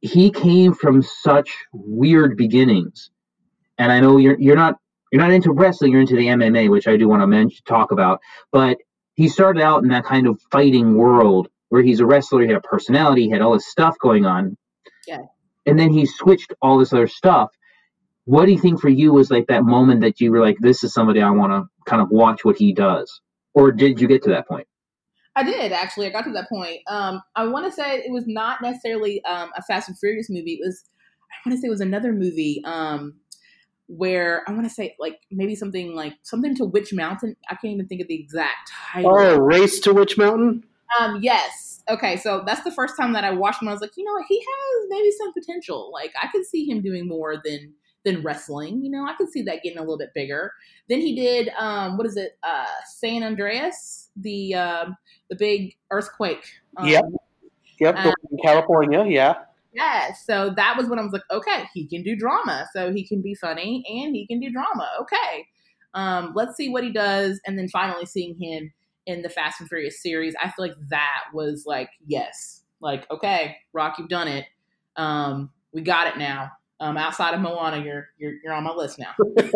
[0.00, 3.10] he came from such weird beginnings,
[3.78, 4.78] and I know you're you're not
[5.12, 5.92] you're not into wrestling.
[5.92, 8.20] You're into the MMA, which I do want to mention talk about.
[8.52, 8.78] But
[9.14, 12.42] he started out in that kind of fighting world where he's a wrestler.
[12.42, 13.24] He had a personality.
[13.24, 14.56] He had all this stuff going on.
[15.06, 15.22] Yeah.
[15.66, 17.50] And then he switched all this other stuff
[18.28, 20.84] what do you think for you was like that moment that you were like, this
[20.84, 23.22] is somebody I want to kind of watch what he does?
[23.54, 24.66] Or did you get to that point?
[25.34, 26.08] I did actually.
[26.08, 26.80] I got to that point.
[26.88, 30.58] Um, I want to say it was not necessarily um, a Fast and Furious movie.
[30.60, 30.84] It was,
[31.30, 33.14] I want to say it was another movie um,
[33.88, 37.36] where I want to say like maybe something like something to Witch Mountain.
[37.48, 39.12] I can't even think of the exact title.
[39.16, 40.64] Oh, Race to Witch Mountain.
[41.00, 41.82] Um, yes.
[41.90, 43.68] Okay, so that's the first time that I watched him.
[43.68, 45.90] I was like, you know what, he has maybe some potential.
[45.92, 47.72] Like I could see him doing more than
[48.04, 48.84] than wrestling.
[48.84, 50.52] You know, I could see that getting a little bit bigger.
[50.88, 52.38] Then he did um, what is it?
[52.42, 54.84] Uh, San Andreas, the uh,
[55.30, 56.44] the big earthquake.
[56.76, 57.04] Um, yep.
[57.80, 57.96] Yep.
[58.30, 59.04] in California.
[59.06, 59.34] Yeah.
[59.78, 63.06] Yeah, so that was when I was like, okay, he can do drama, so he
[63.06, 64.88] can be funny and he can do drama.
[65.02, 65.46] Okay,
[65.94, 68.72] um, let's see what he does, and then finally seeing him
[69.06, 73.56] in the Fast and Furious series, I feel like that was like, yes, like okay,
[73.72, 74.46] Rock, you've done it.
[74.96, 76.50] Um, we got it now.
[76.80, 79.14] Um, outside of Moana, you're you're you're on my list now.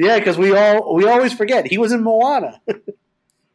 [0.00, 2.60] yeah, because we all we always forget he was in Moana.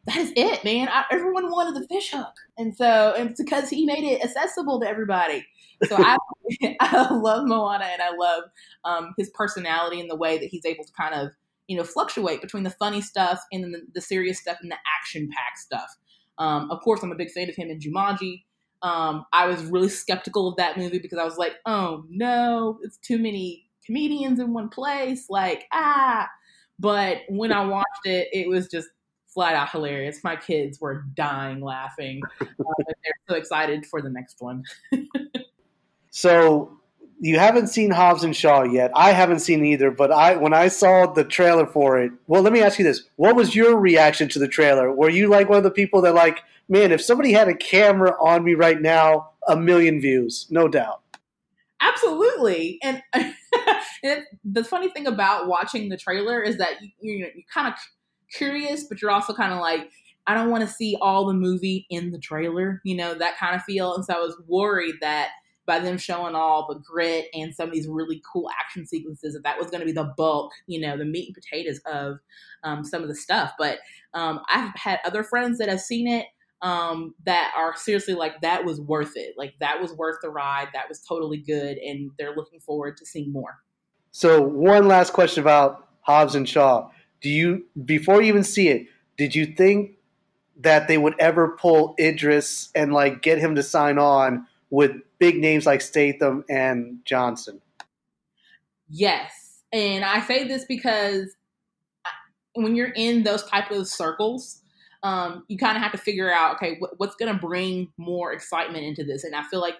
[0.08, 0.88] that is it, man.
[0.88, 4.80] I, everyone wanted the fish hook, and so and it's because he made it accessible
[4.80, 5.46] to everybody.
[5.86, 6.16] So I,
[6.80, 8.44] I love Moana, and I love
[8.84, 11.32] um, his personality and the way that he's able to kind of
[11.66, 15.28] you know fluctuate between the funny stuff and the, the serious stuff and the action
[15.30, 15.94] packed stuff.
[16.38, 18.44] Um, of course, I'm a big fan of him in Jumanji.
[18.80, 22.96] Um, I was really skeptical of that movie because I was like, oh no, it's
[22.96, 25.26] too many comedians in one place.
[25.28, 26.28] Like ah.
[26.80, 28.88] But when I watched it, it was just
[29.28, 30.24] flat out hilarious.
[30.24, 32.20] My kids were dying laughing.
[32.40, 34.64] Uh, they're so excited for the next one.
[36.10, 36.78] so
[37.20, 38.90] you haven't seen Hobbs and Shaw yet.
[38.94, 42.52] I haven't seen either, but I when I saw the trailer for it, well, let
[42.52, 44.92] me ask you this: What was your reaction to the trailer?
[44.92, 48.16] Were you like one of the people that like, man, if somebody had a camera
[48.20, 51.00] on me right now, a million views, no doubt.
[51.80, 53.02] Absolutely, and,
[54.02, 57.68] and the funny thing about watching the trailer is that you you know, you're kind
[57.68, 57.74] of
[58.32, 59.90] curious, but you're also kind of like,
[60.26, 63.56] I don't want to see all the movie in the trailer, you know, that kind
[63.56, 63.94] of feel.
[63.94, 65.30] And so I was worried that
[65.66, 69.44] by them showing all the grit and some of these really cool action sequences, that
[69.44, 72.18] that was going to be the bulk, you know, the meat and potatoes of
[72.64, 73.52] um, some of the stuff.
[73.58, 73.78] But
[74.14, 76.26] um, I've had other friends that have seen it
[76.62, 79.34] um, that are seriously like, that was worth it.
[79.36, 80.68] Like, that was worth the ride.
[80.72, 81.78] That was totally good.
[81.78, 83.58] And they're looking forward to seeing more.
[84.10, 88.86] So, one last question about Hobbs and Shaw do you before you even see it
[89.16, 89.92] did you think
[90.60, 95.38] that they would ever pull idris and like get him to sign on with big
[95.38, 97.60] names like statham and johnson?
[98.88, 99.62] Yes.
[99.72, 101.36] And i say this because
[102.54, 104.62] when you're in those type of circles
[105.04, 108.84] um, you kind of have to figure out okay what's going to bring more excitement
[108.84, 109.24] into this?
[109.24, 109.76] And i feel like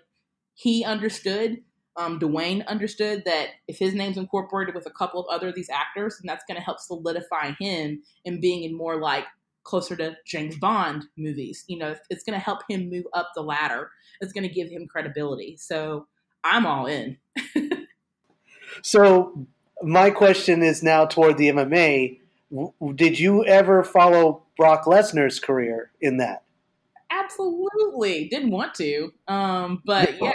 [0.54, 1.58] he understood
[1.98, 5.68] um, Dwayne understood that if his name's incorporated with a couple of other of these
[5.68, 9.24] actors, and that's going to help solidify him in being in more like
[9.64, 11.64] closer to James Bond movies.
[11.66, 13.90] You know, it's going to help him move up the ladder.
[14.20, 15.56] It's going to give him credibility.
[15.58, 16.06] So
[16.44, 17.18] I'm all in.
[18.82, 19.46] so
[19.82, 22.20] my question is now toward the MMA.
[22.94, 26.44] Did you ever follow Brock Lesnar's career in that?
[27.10, 30.32] Absolutely, didn't want to, um, but yeah,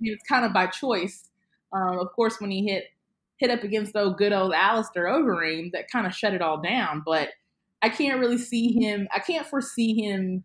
[0.00, 1.28] it's kind of by choice.
[1.72, 2.84] Um, of course, when he hit
[3.38, 7.02] hit up against the good old Alistair Overeem, that kind of shut it all down.
[7.04, 7.30] But
[7.82, 9.08] I can't really see him.
[9.14, 10.44] I can't foresee him.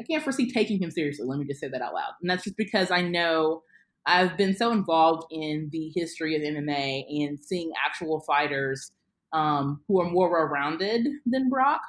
[0.00, 1.26] I can't foresee taking him seriously.
[1.26, 3.62] Let me just say that out loud, and that's just because I know
[4.06, 8.92] I've been so involved in the history of MMA and seeing actual fighters
[9.32, 11.82] um, who are more well-rounded than Brock.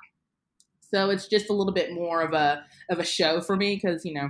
[0.93, 4.03] So it's just a little bit more of a of a show for me because
[4.03, 4.29] you know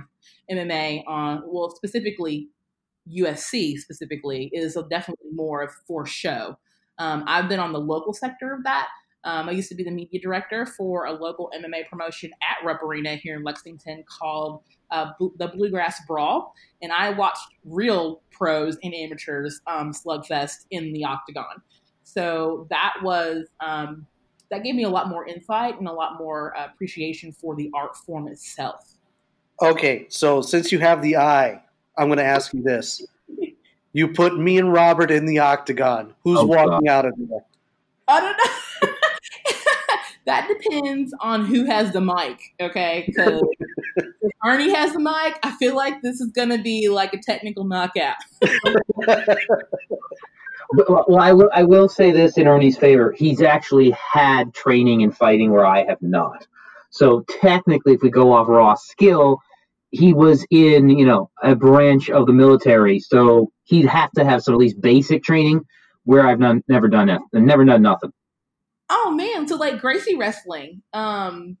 [0.50, 2.48] MMA on well specifically
[3.10, 6.56] UFC specifically is definitely more of for show.
[6.98, 8.88] Um, I've been on the local sector of that.
[9.24, 12.82] Um, I used to be the media director for a local MMA promotion at Rupp
[12.82, 18.92] Arena here in Lexington called uh, the Bluegrass Brawl, and I watched real pros and
[18.92, 21.62] amateurs um, slugfest in the octagon.
[22.02, 24.06] So that was um,
[24.50, 27.70] that gave me a lot more insight and a lot more uh, appreciation for the
[27.74, 28.98] art form itself.
[29.62, 31.62] Okay, so since you have the eye,
[31.96, 33.04] I'm going to ask you this.
[33.92, 36.14] You put me and Robert in the octagon.
[36.24, 36.88] Who's oh, walking God.
[36.88, 37.44] out of there?
[38.08, 38.92] I don't know.
[40.26, 43.04] that depends on who has the mic, okay?
[43.06, 43.42] Because
[43.96, 47.18] if Ernie has the mic, I feel like this is going to be like a
[47.18, 48.16] technical knockout.
[50.78, 51.50] Uh, well, I will.
[51.52, 53.12] I will say this in Ernie's favor.
[53.12, 56.46] He's actually had training in fighting where I have not.
[56.88, 59.42] So technically, if we go off raw skill,
[59.92, 64.42] he was in you know a branch of the military, so he'd have to have
[64.42, 65.60] some at least basic training.
[66.04, 68.12] Where I've none, never done it, never done nothing.
[68.90, 71.56] Oh man, so like Gracie wrestling, um,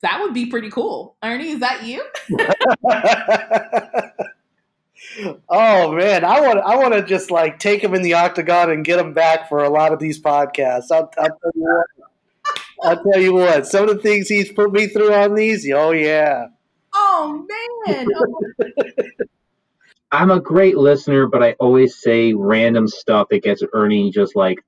[0.00, 1.16] that would be pretty cool.
[1.22, 2.02] Ernie, is that you?
[5.50, 8.84] oh man, I want I want to just like take him in the octagon and
[8.84, 10.90] get him back for a lot of these podcasts.
[10.90, 11.86] I'll, I'll tell you what.
[12.82, 13.66] I'll tell you what.
[13.66, 15.70] Some of the things he's put me through on these.
[15.70, 16.46] Oh yeah.
[16.94, 17.46] Oh
[17.86, 18.06] man.
[20.12, 24.58] I'm a great listener, but I always say random stuff that gets Ernie just like,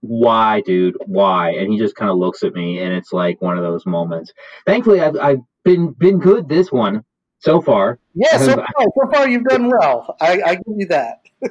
[0.00, 1.50] why, dude, why?
[1.50, 4.32] And he just kind of looks at me, and it's like one of those moments.
[4.66, 7.04] Thankfully, I've, I've been been good this one
[7.38, 7.98] so far.
[8.14, 10.16] Yeah, so far, so far you've done well.
[10.20, 11.20] I, I give you that.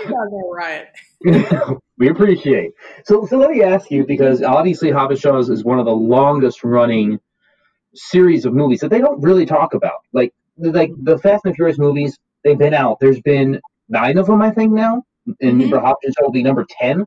[0.00, 1.78] You guys are right.
[1.98, 2.72] we appreciate.
[3.04, 6.62] So, so let me ask you because obviously Hobbs Shaws is one of the longest
[6.62, 7.18] running
[7.94, 10.00] series of movies that they don't really talk about.
[10.12, 12.98] Like, like the Fast and Furious movies, they've been out.
[13.00, 15.04] There's been nine of them, I think now,
[15.40, 15.70] and Mhm.
[15.70, 17.04] mm Hobbs will be number ten.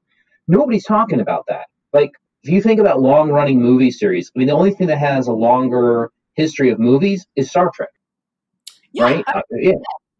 [0.48, 1.66] Nobody's talking about that.
[1.94, 2.12] Like,
[2.44, 5.28] if you think about long running movie series, I mean, the only thing that has
[5.28, 7.90] a longer history of movies is Star Trek,
[8.92, 9.24] Yeah, right?
[9.28, 9.72] I, Uh, yeah.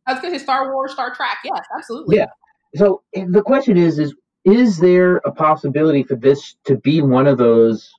[0.07, 1.38] I was going to say Star Wars, Star Trek.
[1.43, 2.18] Yes, absolutely.
[2.18, 2.28] Yeah.
[2.76, 4.13] So eh, the question is, is
[4.43, 7.91] is there a possibility for this to be one of those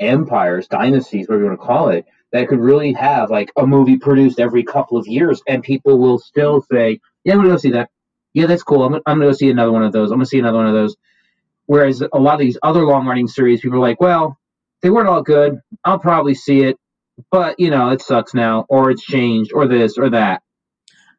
[0.00, 3.96] empires, dynasties, whatever you want to call it, that could really have like a movie
[3.96, 7.70] produced every couple of years, and people will still say, "Yeah, I'm gonna go see
[7.70, 7.90] that.
[8.34, 8.82] Yeah, that's cool.
[8.82, 10.10] I'm gonna, I'm gonna go see another one of those.
[10.10, 10.96] I'm gonna see another one of those."
[11.66, 14.38] Whereas a lot of these other long-running series, people are like, "Well,
[14.82, 15.60] they weren't all good.
[15.84, 16.76] I'll probably see it,
[17.30, 20.42] but you know, it sucks now, or it's changed, or this, or that."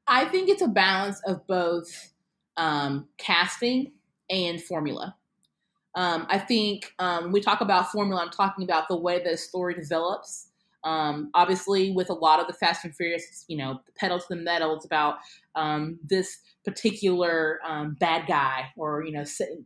[0.07, 2.13] I think it's a balance of both
[2.57, 3.93] um, casting
[4.29, 5.15] and formula.
[5.95, 9.37] Um, I think um, when we talk about formula, I'm talking about the way the
[9.37, 10.47] story develops.
[10.83, 14.25] Um, obviously, with a lot of the Fast and Furious, you know, the pedal to
[14.29, 14.75] the metal.
[14.75, 15.17] It's about
[15.55, 19.23] um, this particular um, bad guy or you know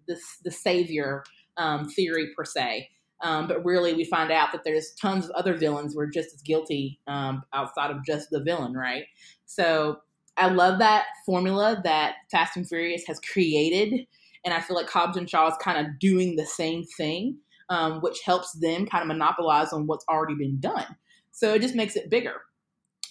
[0.08, 1.24] this the savior
[1.58, 2.90] um, theory per se.
[3.22, 6.42] But really, we find out that there's tons of other villains who are just as
[6.42, 9.04] guilty outside of just the villain, right?
[9.46, 10.00] So
[10.38, 14.08] I love that formula that Fast and Furious has created,
[14.46, 17.38] and I feel like Hobbs and Shaw is kind of doing the same thing,
[17.70, 20.86] um, which helps them kind of monopolize on what's already been done.
[21.32, 22.36] So it just makes it bigger.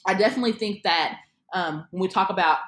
[0.07, 1.19] I definitely think that
[1.53, 2.59] um, when we talk about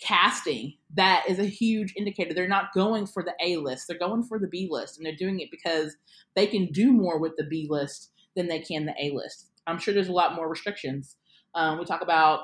[0.00, 2.34] casting, that is a huge indicator.
[2.34, 5.14] They're not going for the A list; they're going for the B list, and they're
[5.14, 5.96] doing it because
[6.34, 9.50] they can do more with the B list than they can the A list.
[9.66, 11.16] I'm sure there's a lot more restrictions.
[11.54, 12.40] Um, we talk about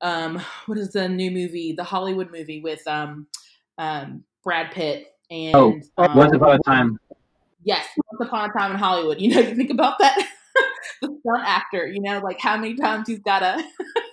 [0.00, 3.26] um, what is the new movie, the Hollywood movie with um,
[3.78, 6.98] um, Brad Pitt and Oh, um, Once upon a time,
[7.64, 9.20] yes, Once Upon a Time in Hollywood.
[9.20, 10.16] You know, you think about that,
[11.02, 11.86] the stunt actor.
[11.86, 13.62] You know, like how many times he's gotta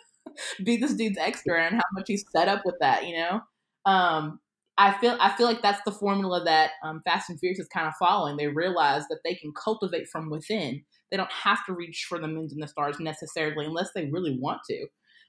[0.66, 3.08] be this dude's extra and how much he's set up with that.
[3.08, 3.42] You know,
[3.86, 4.42] um,
[4.78, 7.88] I feel I feel like that's the formula that um, Fast and Furious is kind
[7.88, 8.36] of following.
[8.36, 10.84] They realize that they can cultivate from within.
[11.12, 14.38] They don't have to reach for the moons and the stars necessarily, unless they really
[14.38, 14.86] want to.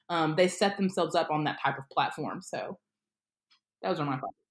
[0.08, 2.42] Um, they set themselves up on that type of platform.
[2.42, 2.80] So
[3.84, 4.45] those are my thoughts.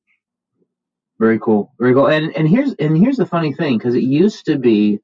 [1.19, 1.71] Very cool.
[1.79, 2.07] Very cool.
[2.07, 4.99] And and here's and here's the funny thing because it used to be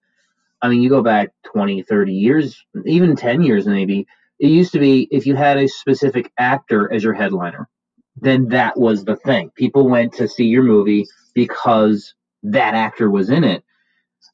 [0.61, 4.05] I mean you go back 20, 30 years, even 10 years maybe,
[4.39, 7.69] it used to be if you had a specific actor as your headliner,
[8.17, 9.51] then that was the thing.
[9.55, 13.63] People went to see your movie because that actor was in it.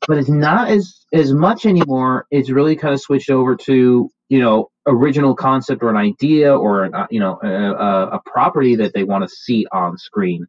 [0.07, 2.25] But it's not as as much anymore.
[2.31, 6.83] It's really kind of switched over to, you know, original concept or an idea or
[6.83, 10.47] an, uh, you know, a, a property that they want to see on screen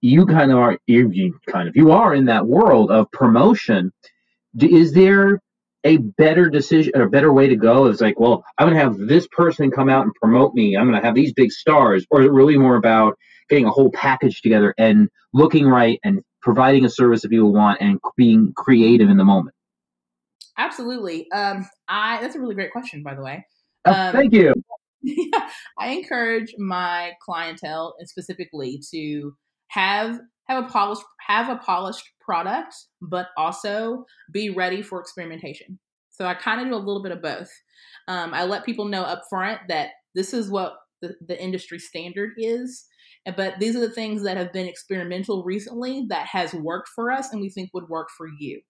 [0.00, 3.92] you kind of are you, kind of you are in that world of promotion.
[4.60, 5.40] Is there
[5.84, 7.86] a better decision or a better way to go?
[7.86, 10.76] Is like well i'm going to have this person come out and promote me.
[10.76, 12.06] I'm going to have these big stars.
[12.10, 13.16] Or is it really more about
[13.48, 17.80] getting a whole package together and looking right and providing a service that people want
[17.80, 19.54] and being creative in the moment?
[20.56, 21.30] Absolutely.
[21.32, 23.46] Um, I that's a really great question, by the way.
[23.84, 24.52] Oh, Um, thank you.
[25.78, 29.32] I encourage my clientele and specifically to
[29.68, 35.78] have have a polished have a polished product, but also be ready for experimentation.
[36.10, 37.50] So I kind of do a little bit of both.
[38.08, 42.32] Um, I let people know up front that this is what the, the industry standard
[42.36, 42.86] is,
[43.36, 47.32] but these are the things that have been experimental recently that has worked for us
[47.32, 48.60] and we think would work for you.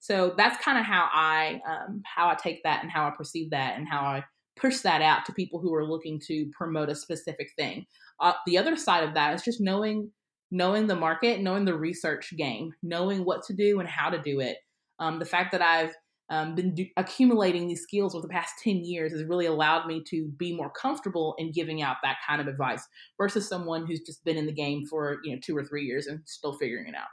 [0.00, 3.50] So that's kind of how I um, how I take that and how I perceive
[3.50, 4.24] that and how I
[4.56, 7.86] push that out to people who are looking to promote a specific thing.
[8.18, 10.10] Uh, the other side of that is just knowing
[10.50, 14.40] knowing the market, knowing the research game, knowing what to do and how to do
[14.40, 14.58] it.
[14.98, 15.94] Um, the fact that I've
[16.30, 20.02] um, been do- accumulating these skills over the past 10 years has really allowed me
[20.08, 22.86] to be more comfortable in giving out that kind of advice
[23.18, 26.06] versus someone who's just been in the game for you know two or three years
[26.06, 27.08] and still figuring it out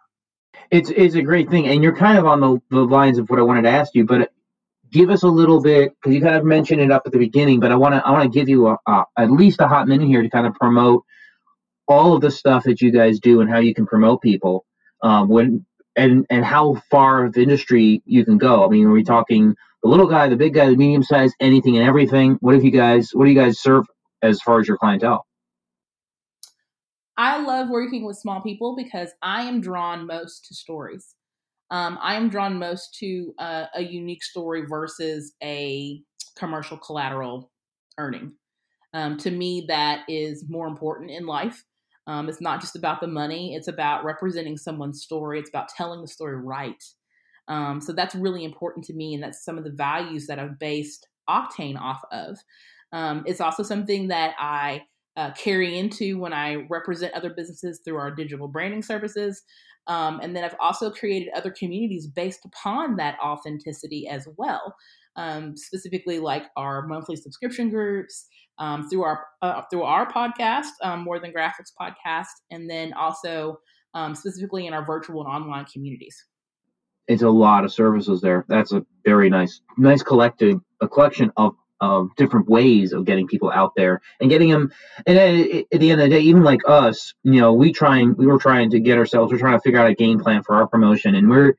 [0.69, 3.39] it's it's a great thing and you're kind of on the, the lines of what
[3.39, 4.31] i wanted to ask you but
[4.91, 7.59] give us a little bit because you kind of mentioned it up at the beginning
[7.59, 9.87] but i want to i want to give you a, a, at least a hot
[9.87, 11.03] minute here to kind of promote
[11.87, 14.65] all of the stuff that you guys do and how you can promote people
[15.03, 15.65] um, when
[15.95, 19.89] and and how far of industry you can go i mean are we talking the
[19.89, 23.09] little guy the big guy the medium size anything and everything what if you guys
[23.13, 23.85] what do you guys serve
[24.21, 25.25] as far as your clientele?
[27.17, 31.15] I love working with small people because I am drawn most to stories.
[31.71, 36.01] Um, I am drawn most to uh, a unique story versus a
[36.37, 37.51] commercial collateral
[37.97, 38.33] earning.
[38.93, 41.63] Um, to me, that is more important in life.
[42.07, 46.01] Um, it's not just about the money, it's about representing someone's story, it's about telling
[46.01, 46.81] the story right.
[47.49, 50.57] Um, so that's really important to me, and that's some of the values that I've
[50.57, 52.37] based Octane off of.
[52.93, 54.83] Um, it's also something that I
[55.17, 59.43] uh, carry into when I represent other businesses through our digital branding services.
[59.87, 64.75] Um, and then I've also created other communities based upon that authenticity as well.
[65.15, 68.27] Um, specifically, like our monthly subscription groups
[68.59, 73.59] um, through our uh, through our podcast, um, More Than Graphics podcast, and then also
[73.93, 76.25] um, specifically in our virtual and online communities.
[77.07, 78.45] It's a lot of services there.
[78.49, 83.51] That's a very nice, nice collective a collection of of different ways of getting people
[83.51, 84.71] out there and getting them.
[85.05, 88.25] And at the end of the day, even like us, you know, we trying, we
[88.25, 90.67] were trying to get ourselves, we're trying to figure out a game plan for our
[90.67, 91.55] promotion, and we're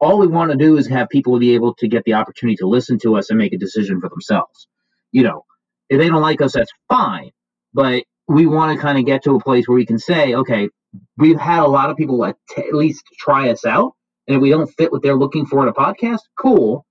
[0.00, 2.68] all we want to do is have people be able to get the opportunity to
[2.68, 4.68] listen to us and make a decision for themselves.
[5.12, 5.44] You know,
[5.88, 7.30] if they don't like us, that's fine,
[7.72, 10.68] but we want to kind of get to a place where we can say, okay,
[11.16, 13.92] we've had a lot of people at, at least try us out,
[14.26, 16.84] and if we don't fit what they're looking for in a podcast, cool.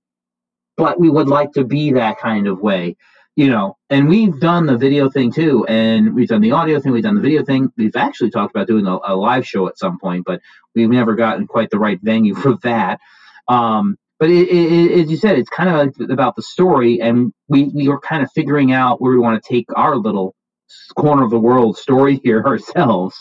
[0.76, 2.96] But we would like to be that kind of way
[3.38, 3.78] you know?
[3.92, 7.16] And we've done the video thing too and we've done the audio thing we've done
[7.16, 7.72] the video thing.
[7.78, 10.42] We've actually talked about doing a, a live show at some point but
[10.76, 13.00] we've never gotten quite the right venue for that.
[13.48, 17.66] Um, but it, it, as you said it's kind of about the story and we,
[17.66, 20.36] we were kind of figuring out where we want to take our little
[20.98, 23.16] corner of the world story here ourselves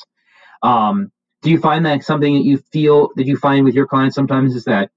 [0.63, 1.11] um,
[1.43, 4.55] do you find that something that you feel that you find with your clients sometimes
[4.55, 4.91] is that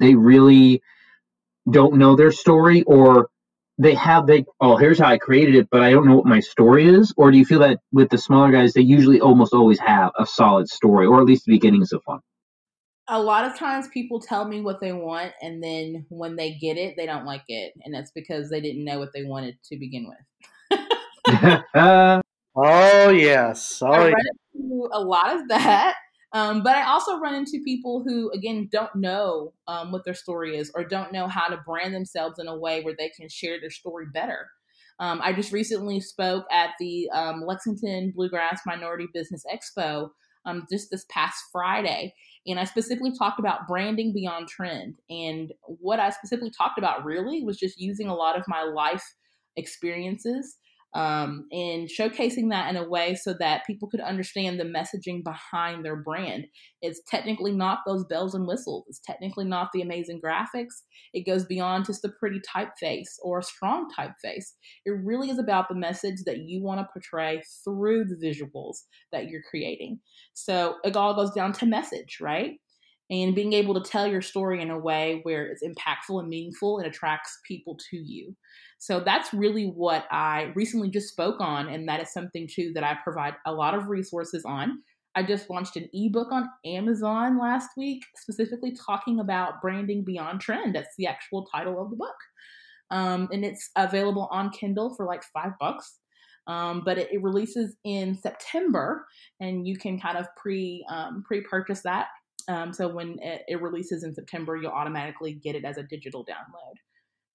[0.00, 0.82] they really
[1.70, 3.28] don't know their story or
[3.78, 6.40] they have they oh here's how I created it, but I don't know what my
[6.40, 7.12] story is?
[7.16, 10.26] Or do you feel that with the smaller guys they usually almost always have a
[10.26, 12.20] solid story, or at least the beginnings of one?
[13.12, 16.78] A lot of times people tell me what they want and then when they get
[16.78, 17.74] it, they don't like it.
[17.84, 20.80] And that's because they didn't know what they wanted to begin with.
[22.56, 23.82] oh yes.
[23.82, 24.14] Oh, I run
[24.54, 25.96] into a lot of that.
[26.32, 30.56] Um, but I also run into people who, again, don't know um, what their story
[30.56, 33.60] is or don't know how to brand themselves in a way where they can share
[33.60, 34.48] their story better.
[34.98, 40.08] Um, I just recently spoke at the um, Lexington Bluegrass Minority Business Expo
[40.46, 42.14] um, just this past Friday.
[42.46, 44.96] And I specifically talked about branding beyond trend.
[45.08, 49.04] And what I specifically talked about really was just using a lot of my life
[49.56, 50.56] experiences
[50.94, 55.84] um, and showcasing that in a way so that people could understand the messaging behind
[55.84, 56.46] their brand.
[56.82, 58.84] It's technically not those bells and whistles.
[58.88, 60.82] It's technically not the amazing graphics.
[61.14, 64.52] It goes beyond just a pretty typeface or a strong typeface.
[64.84, 68.76] It really is about the message that you want to portray through the visuals
[69.12, 70.00] that you're creating.
[70.34, 72.58] So it all goes down to message, right?
[73.12, 76.78] and being able to tell your story in a way where it's impactful and meaningful
[76.78, 78.34] and attracts people to you.
[78.82, 82.82] So that's really what I recently just spoke on, and that is something too that
[82.82, 84.82] I provide a lot of resources on.
[85.14, 90.74] I just launched an ebook on Amazon last week, specifically talking about branding beyond trend.
[90.74, 92.16] That's the actual title of the book.
[92.90, 96.00] Um, and it's available on Kindle for like five bucks.
[96.48, 99.06] Um, but it, it, releases in September,
[99.38, 102.08] and you can kind of pre um, pre purchase that.
[102.48, 106.24] Um, so when it, it releases in September, you'll automatically get it as a digital
[106.24, 106.74] download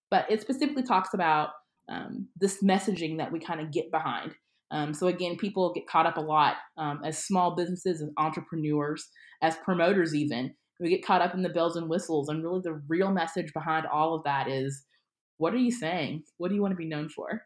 [0.10, 1.50] but it specifically talks about
[1.90, 4.34] um, this messaging that we kind of get behind.
[4.72, 9.08] Um, so again, people get caught up a lot um, as small businesses, as entrepreneurs,
[9.42, 12.30] as promoters, even we get caught up in the bells and whistles.
[12.30, 14.86] And really, the real message behind all of that is,
[15.38, 16.24] what are you saying?
[16.38, 17.44] What do you want to be known for?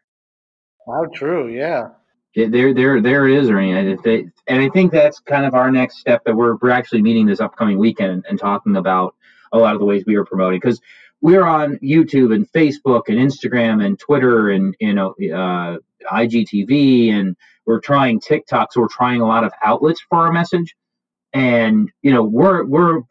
[0.86, 1.88] How true, yeah.
[2.34, 3.72] yeah there, there, there it is, Ernie.
[3.72, 7.40] And I think that's kind of our next step that we're we're actually meeting this
[7.40, 9.14] upcoming weekend and talking about
[9.52, 10.80] a lot of the ways we are promoting because
[11.22, 15.78] we're on YouTube and Facebook and Instagram and Twitter and you know uh,
[16.12, 18.72] IGTV and we're trying TikTok.
[18.72, 20.74] So we're trying a lot of outlets for our message,
[21.32, 23.02] and you know we're we're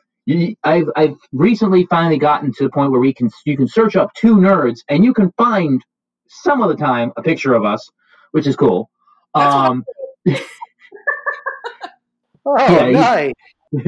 [0.64, 4.14] I've I've recently finally gotten to the point where we can you can search up
[4.14, 5.84] two nerds and you can find
[6.28, 7.89] some of the time a picture of us,
[8.32, 8.89] which is cool.
[9.34, 9.86] Um,
[12.45, 13.34] oh, yeah, nice.
[13.74, 13.82] Or,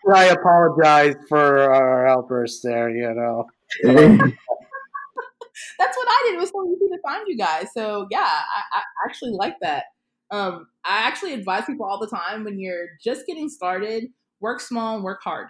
[0.00, 2.90] should I apologize for our helpers there?
[2.90, 3.46] You know.
[5.78, 6.36] That's what I did.
[6.36, 7.68] It was so easy to find you guys.
[7.74, 9.84] So yeah, I, I actually like that.
[10.30, 14.04] Um, I actually advise people all the time when you're just getting started,
[14.40, 15.48] work small and work hard.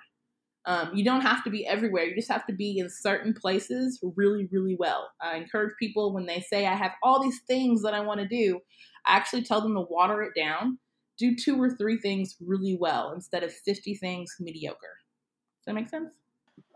[0.67, 2.05] Um, you don't have to be everywhere.
[2.05, 5.11] You just have to be in certain places really, really well.
[5.21, 8.29] I encourage people when they say, I have all these things that I want to
[8.29, 8.61] do,
[9.07, 10.79] I actually tell them to water it down.
[11.19, 14.99] Do two or three things really well instead of 50 things mediocre.
[15.59, 16.11] Does that make sense?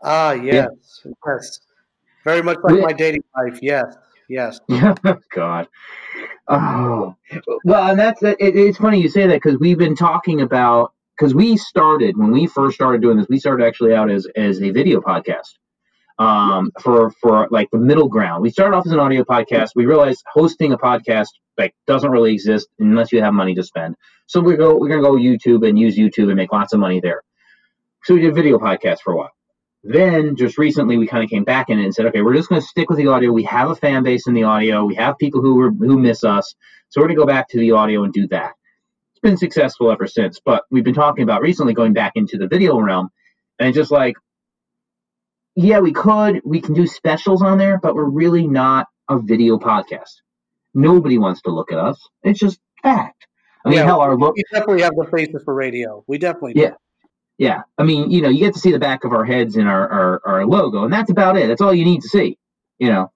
[0.03, 0.67] Ah, yes.
[1.25, 1.59] Yes.
[2.25, 3.59] Very much like my dating life.
[3.61, 3.95] Yes.
[4.29, 4.59] Yes.
[5.35, 5.67] God.
[6.47, 7.15] Oh.
[7.63, 11.33] Well, and that's it, it's funny you say that because we've been talking about because
[11.33, 13.27] we started when we first started doing this.
[13.29, 15.57] We started actually out as as a video podcast
[16.19, 18.41] um, for for like the middle ground.
[18.41, 19.69] We started off as an audio podcast.
[19.75, 23.95] We realized hosting a podcast like doesn't really exist unless you have money to spend.
[24.33, 26.99] So we go we're gonna go YouTube and use YouTube and make lots of money
[26.99, 27.21] there.
[28.03, 29.29] So we did video podcast for a while.
[29.83, 32.59] Then just recently we kind of came back in and said, okay, we're just going
[32.59, 33.31] to stick with the audio.
[33.31, 34.85] We have a fan base in the audio.
[34.85, 36.55] We have people who who miss us,
[36.89, 38.53] so we're going to go back to the audio and do that.
[39.11, 40.41] It's been successful ever since.
[40.43, 43.09] But we've been talking about recently going back into the video realm,
[43.59, 44.15] and just like,
[45.55, 49.59] yeah, we could, we can do specials on there, but we're really not a video
[49.59, 50.21] podcast.
[50.73, 51.99] Nobody wants to look at us.
[52.23, 53.22] It's just fact.
[53.65, 54.35] I mean, Yeah, hell, our look.
[54.35, 56.03] We definitely have the faces for radio.
[56.07, 56.69] We definitely Yeah.
[56.71, 56.75] do.
[57.39, 59.67] Yeah, I mean, you know, you get to see the back of our heads and
[59.67, 61.47] our, our, our logo, and that's about it.
[61.47, 62.37] That's all you need to see.
[62.77, 63.11] You know,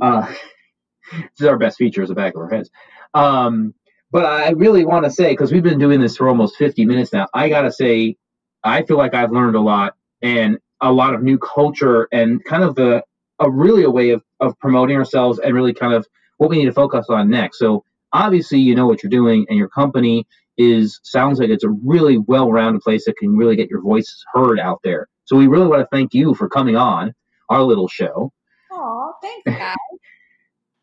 [0.00, 0.26] uh,
[1.12, 2.70] this is our best feature is the back of our heads.
[3.14, 3.74] Um,
[4.10, 7.12] but I really want to say because we've been doing this for almost 50 minutes
[7.12, 7.26] now.
[7.34, 8.16] I gotta say,
[8.64, 12.62] I feel like I've learned a lot and a lot of new culture and kind
[12.64, 13.02] of the
[13.38, 16.06] a really a way of of promoting ourselves and really kind of
[16.38, 17.58] what we need to focus on next.
[17.58, 21.70] So obviously, you know what you're doing, and your company is sounds like it's a
[21.70, 25.08] really well-rounded place that can really get your voice heard out there.
[25.24, 27.12] So we really want to thank you for coming on
[27.48, 28.32] our little show.
[28.72, 29.76] Aw, thanks, guys.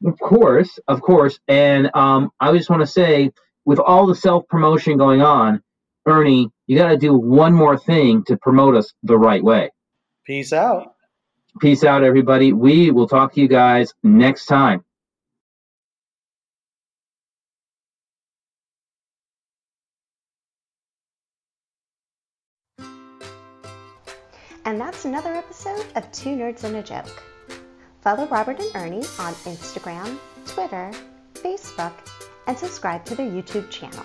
[0.05, 1.39] Of course, of course.
[1.47, 3.31] And um, I just want to say,
[3.65, 5.63] with all the self-promotion going on,
[6.05, 9.71] Ernie, you got to do one more thing to promote us the right way.
[10.25, 10.93] Peace out.
[11.59, 12.53] Peace out, everybody.
[12.53, 14.84] We will talk to you guys next time.
[24.65, 27.23] And that's another episode of Two Nerds and a Joke.
[28.01, 30.91] Follow Robert and Ernie on Instagram, Twitter,
[31.35, 31.93] Facebook,
[32.47, 34.03] and subscribe to their YouTube channel.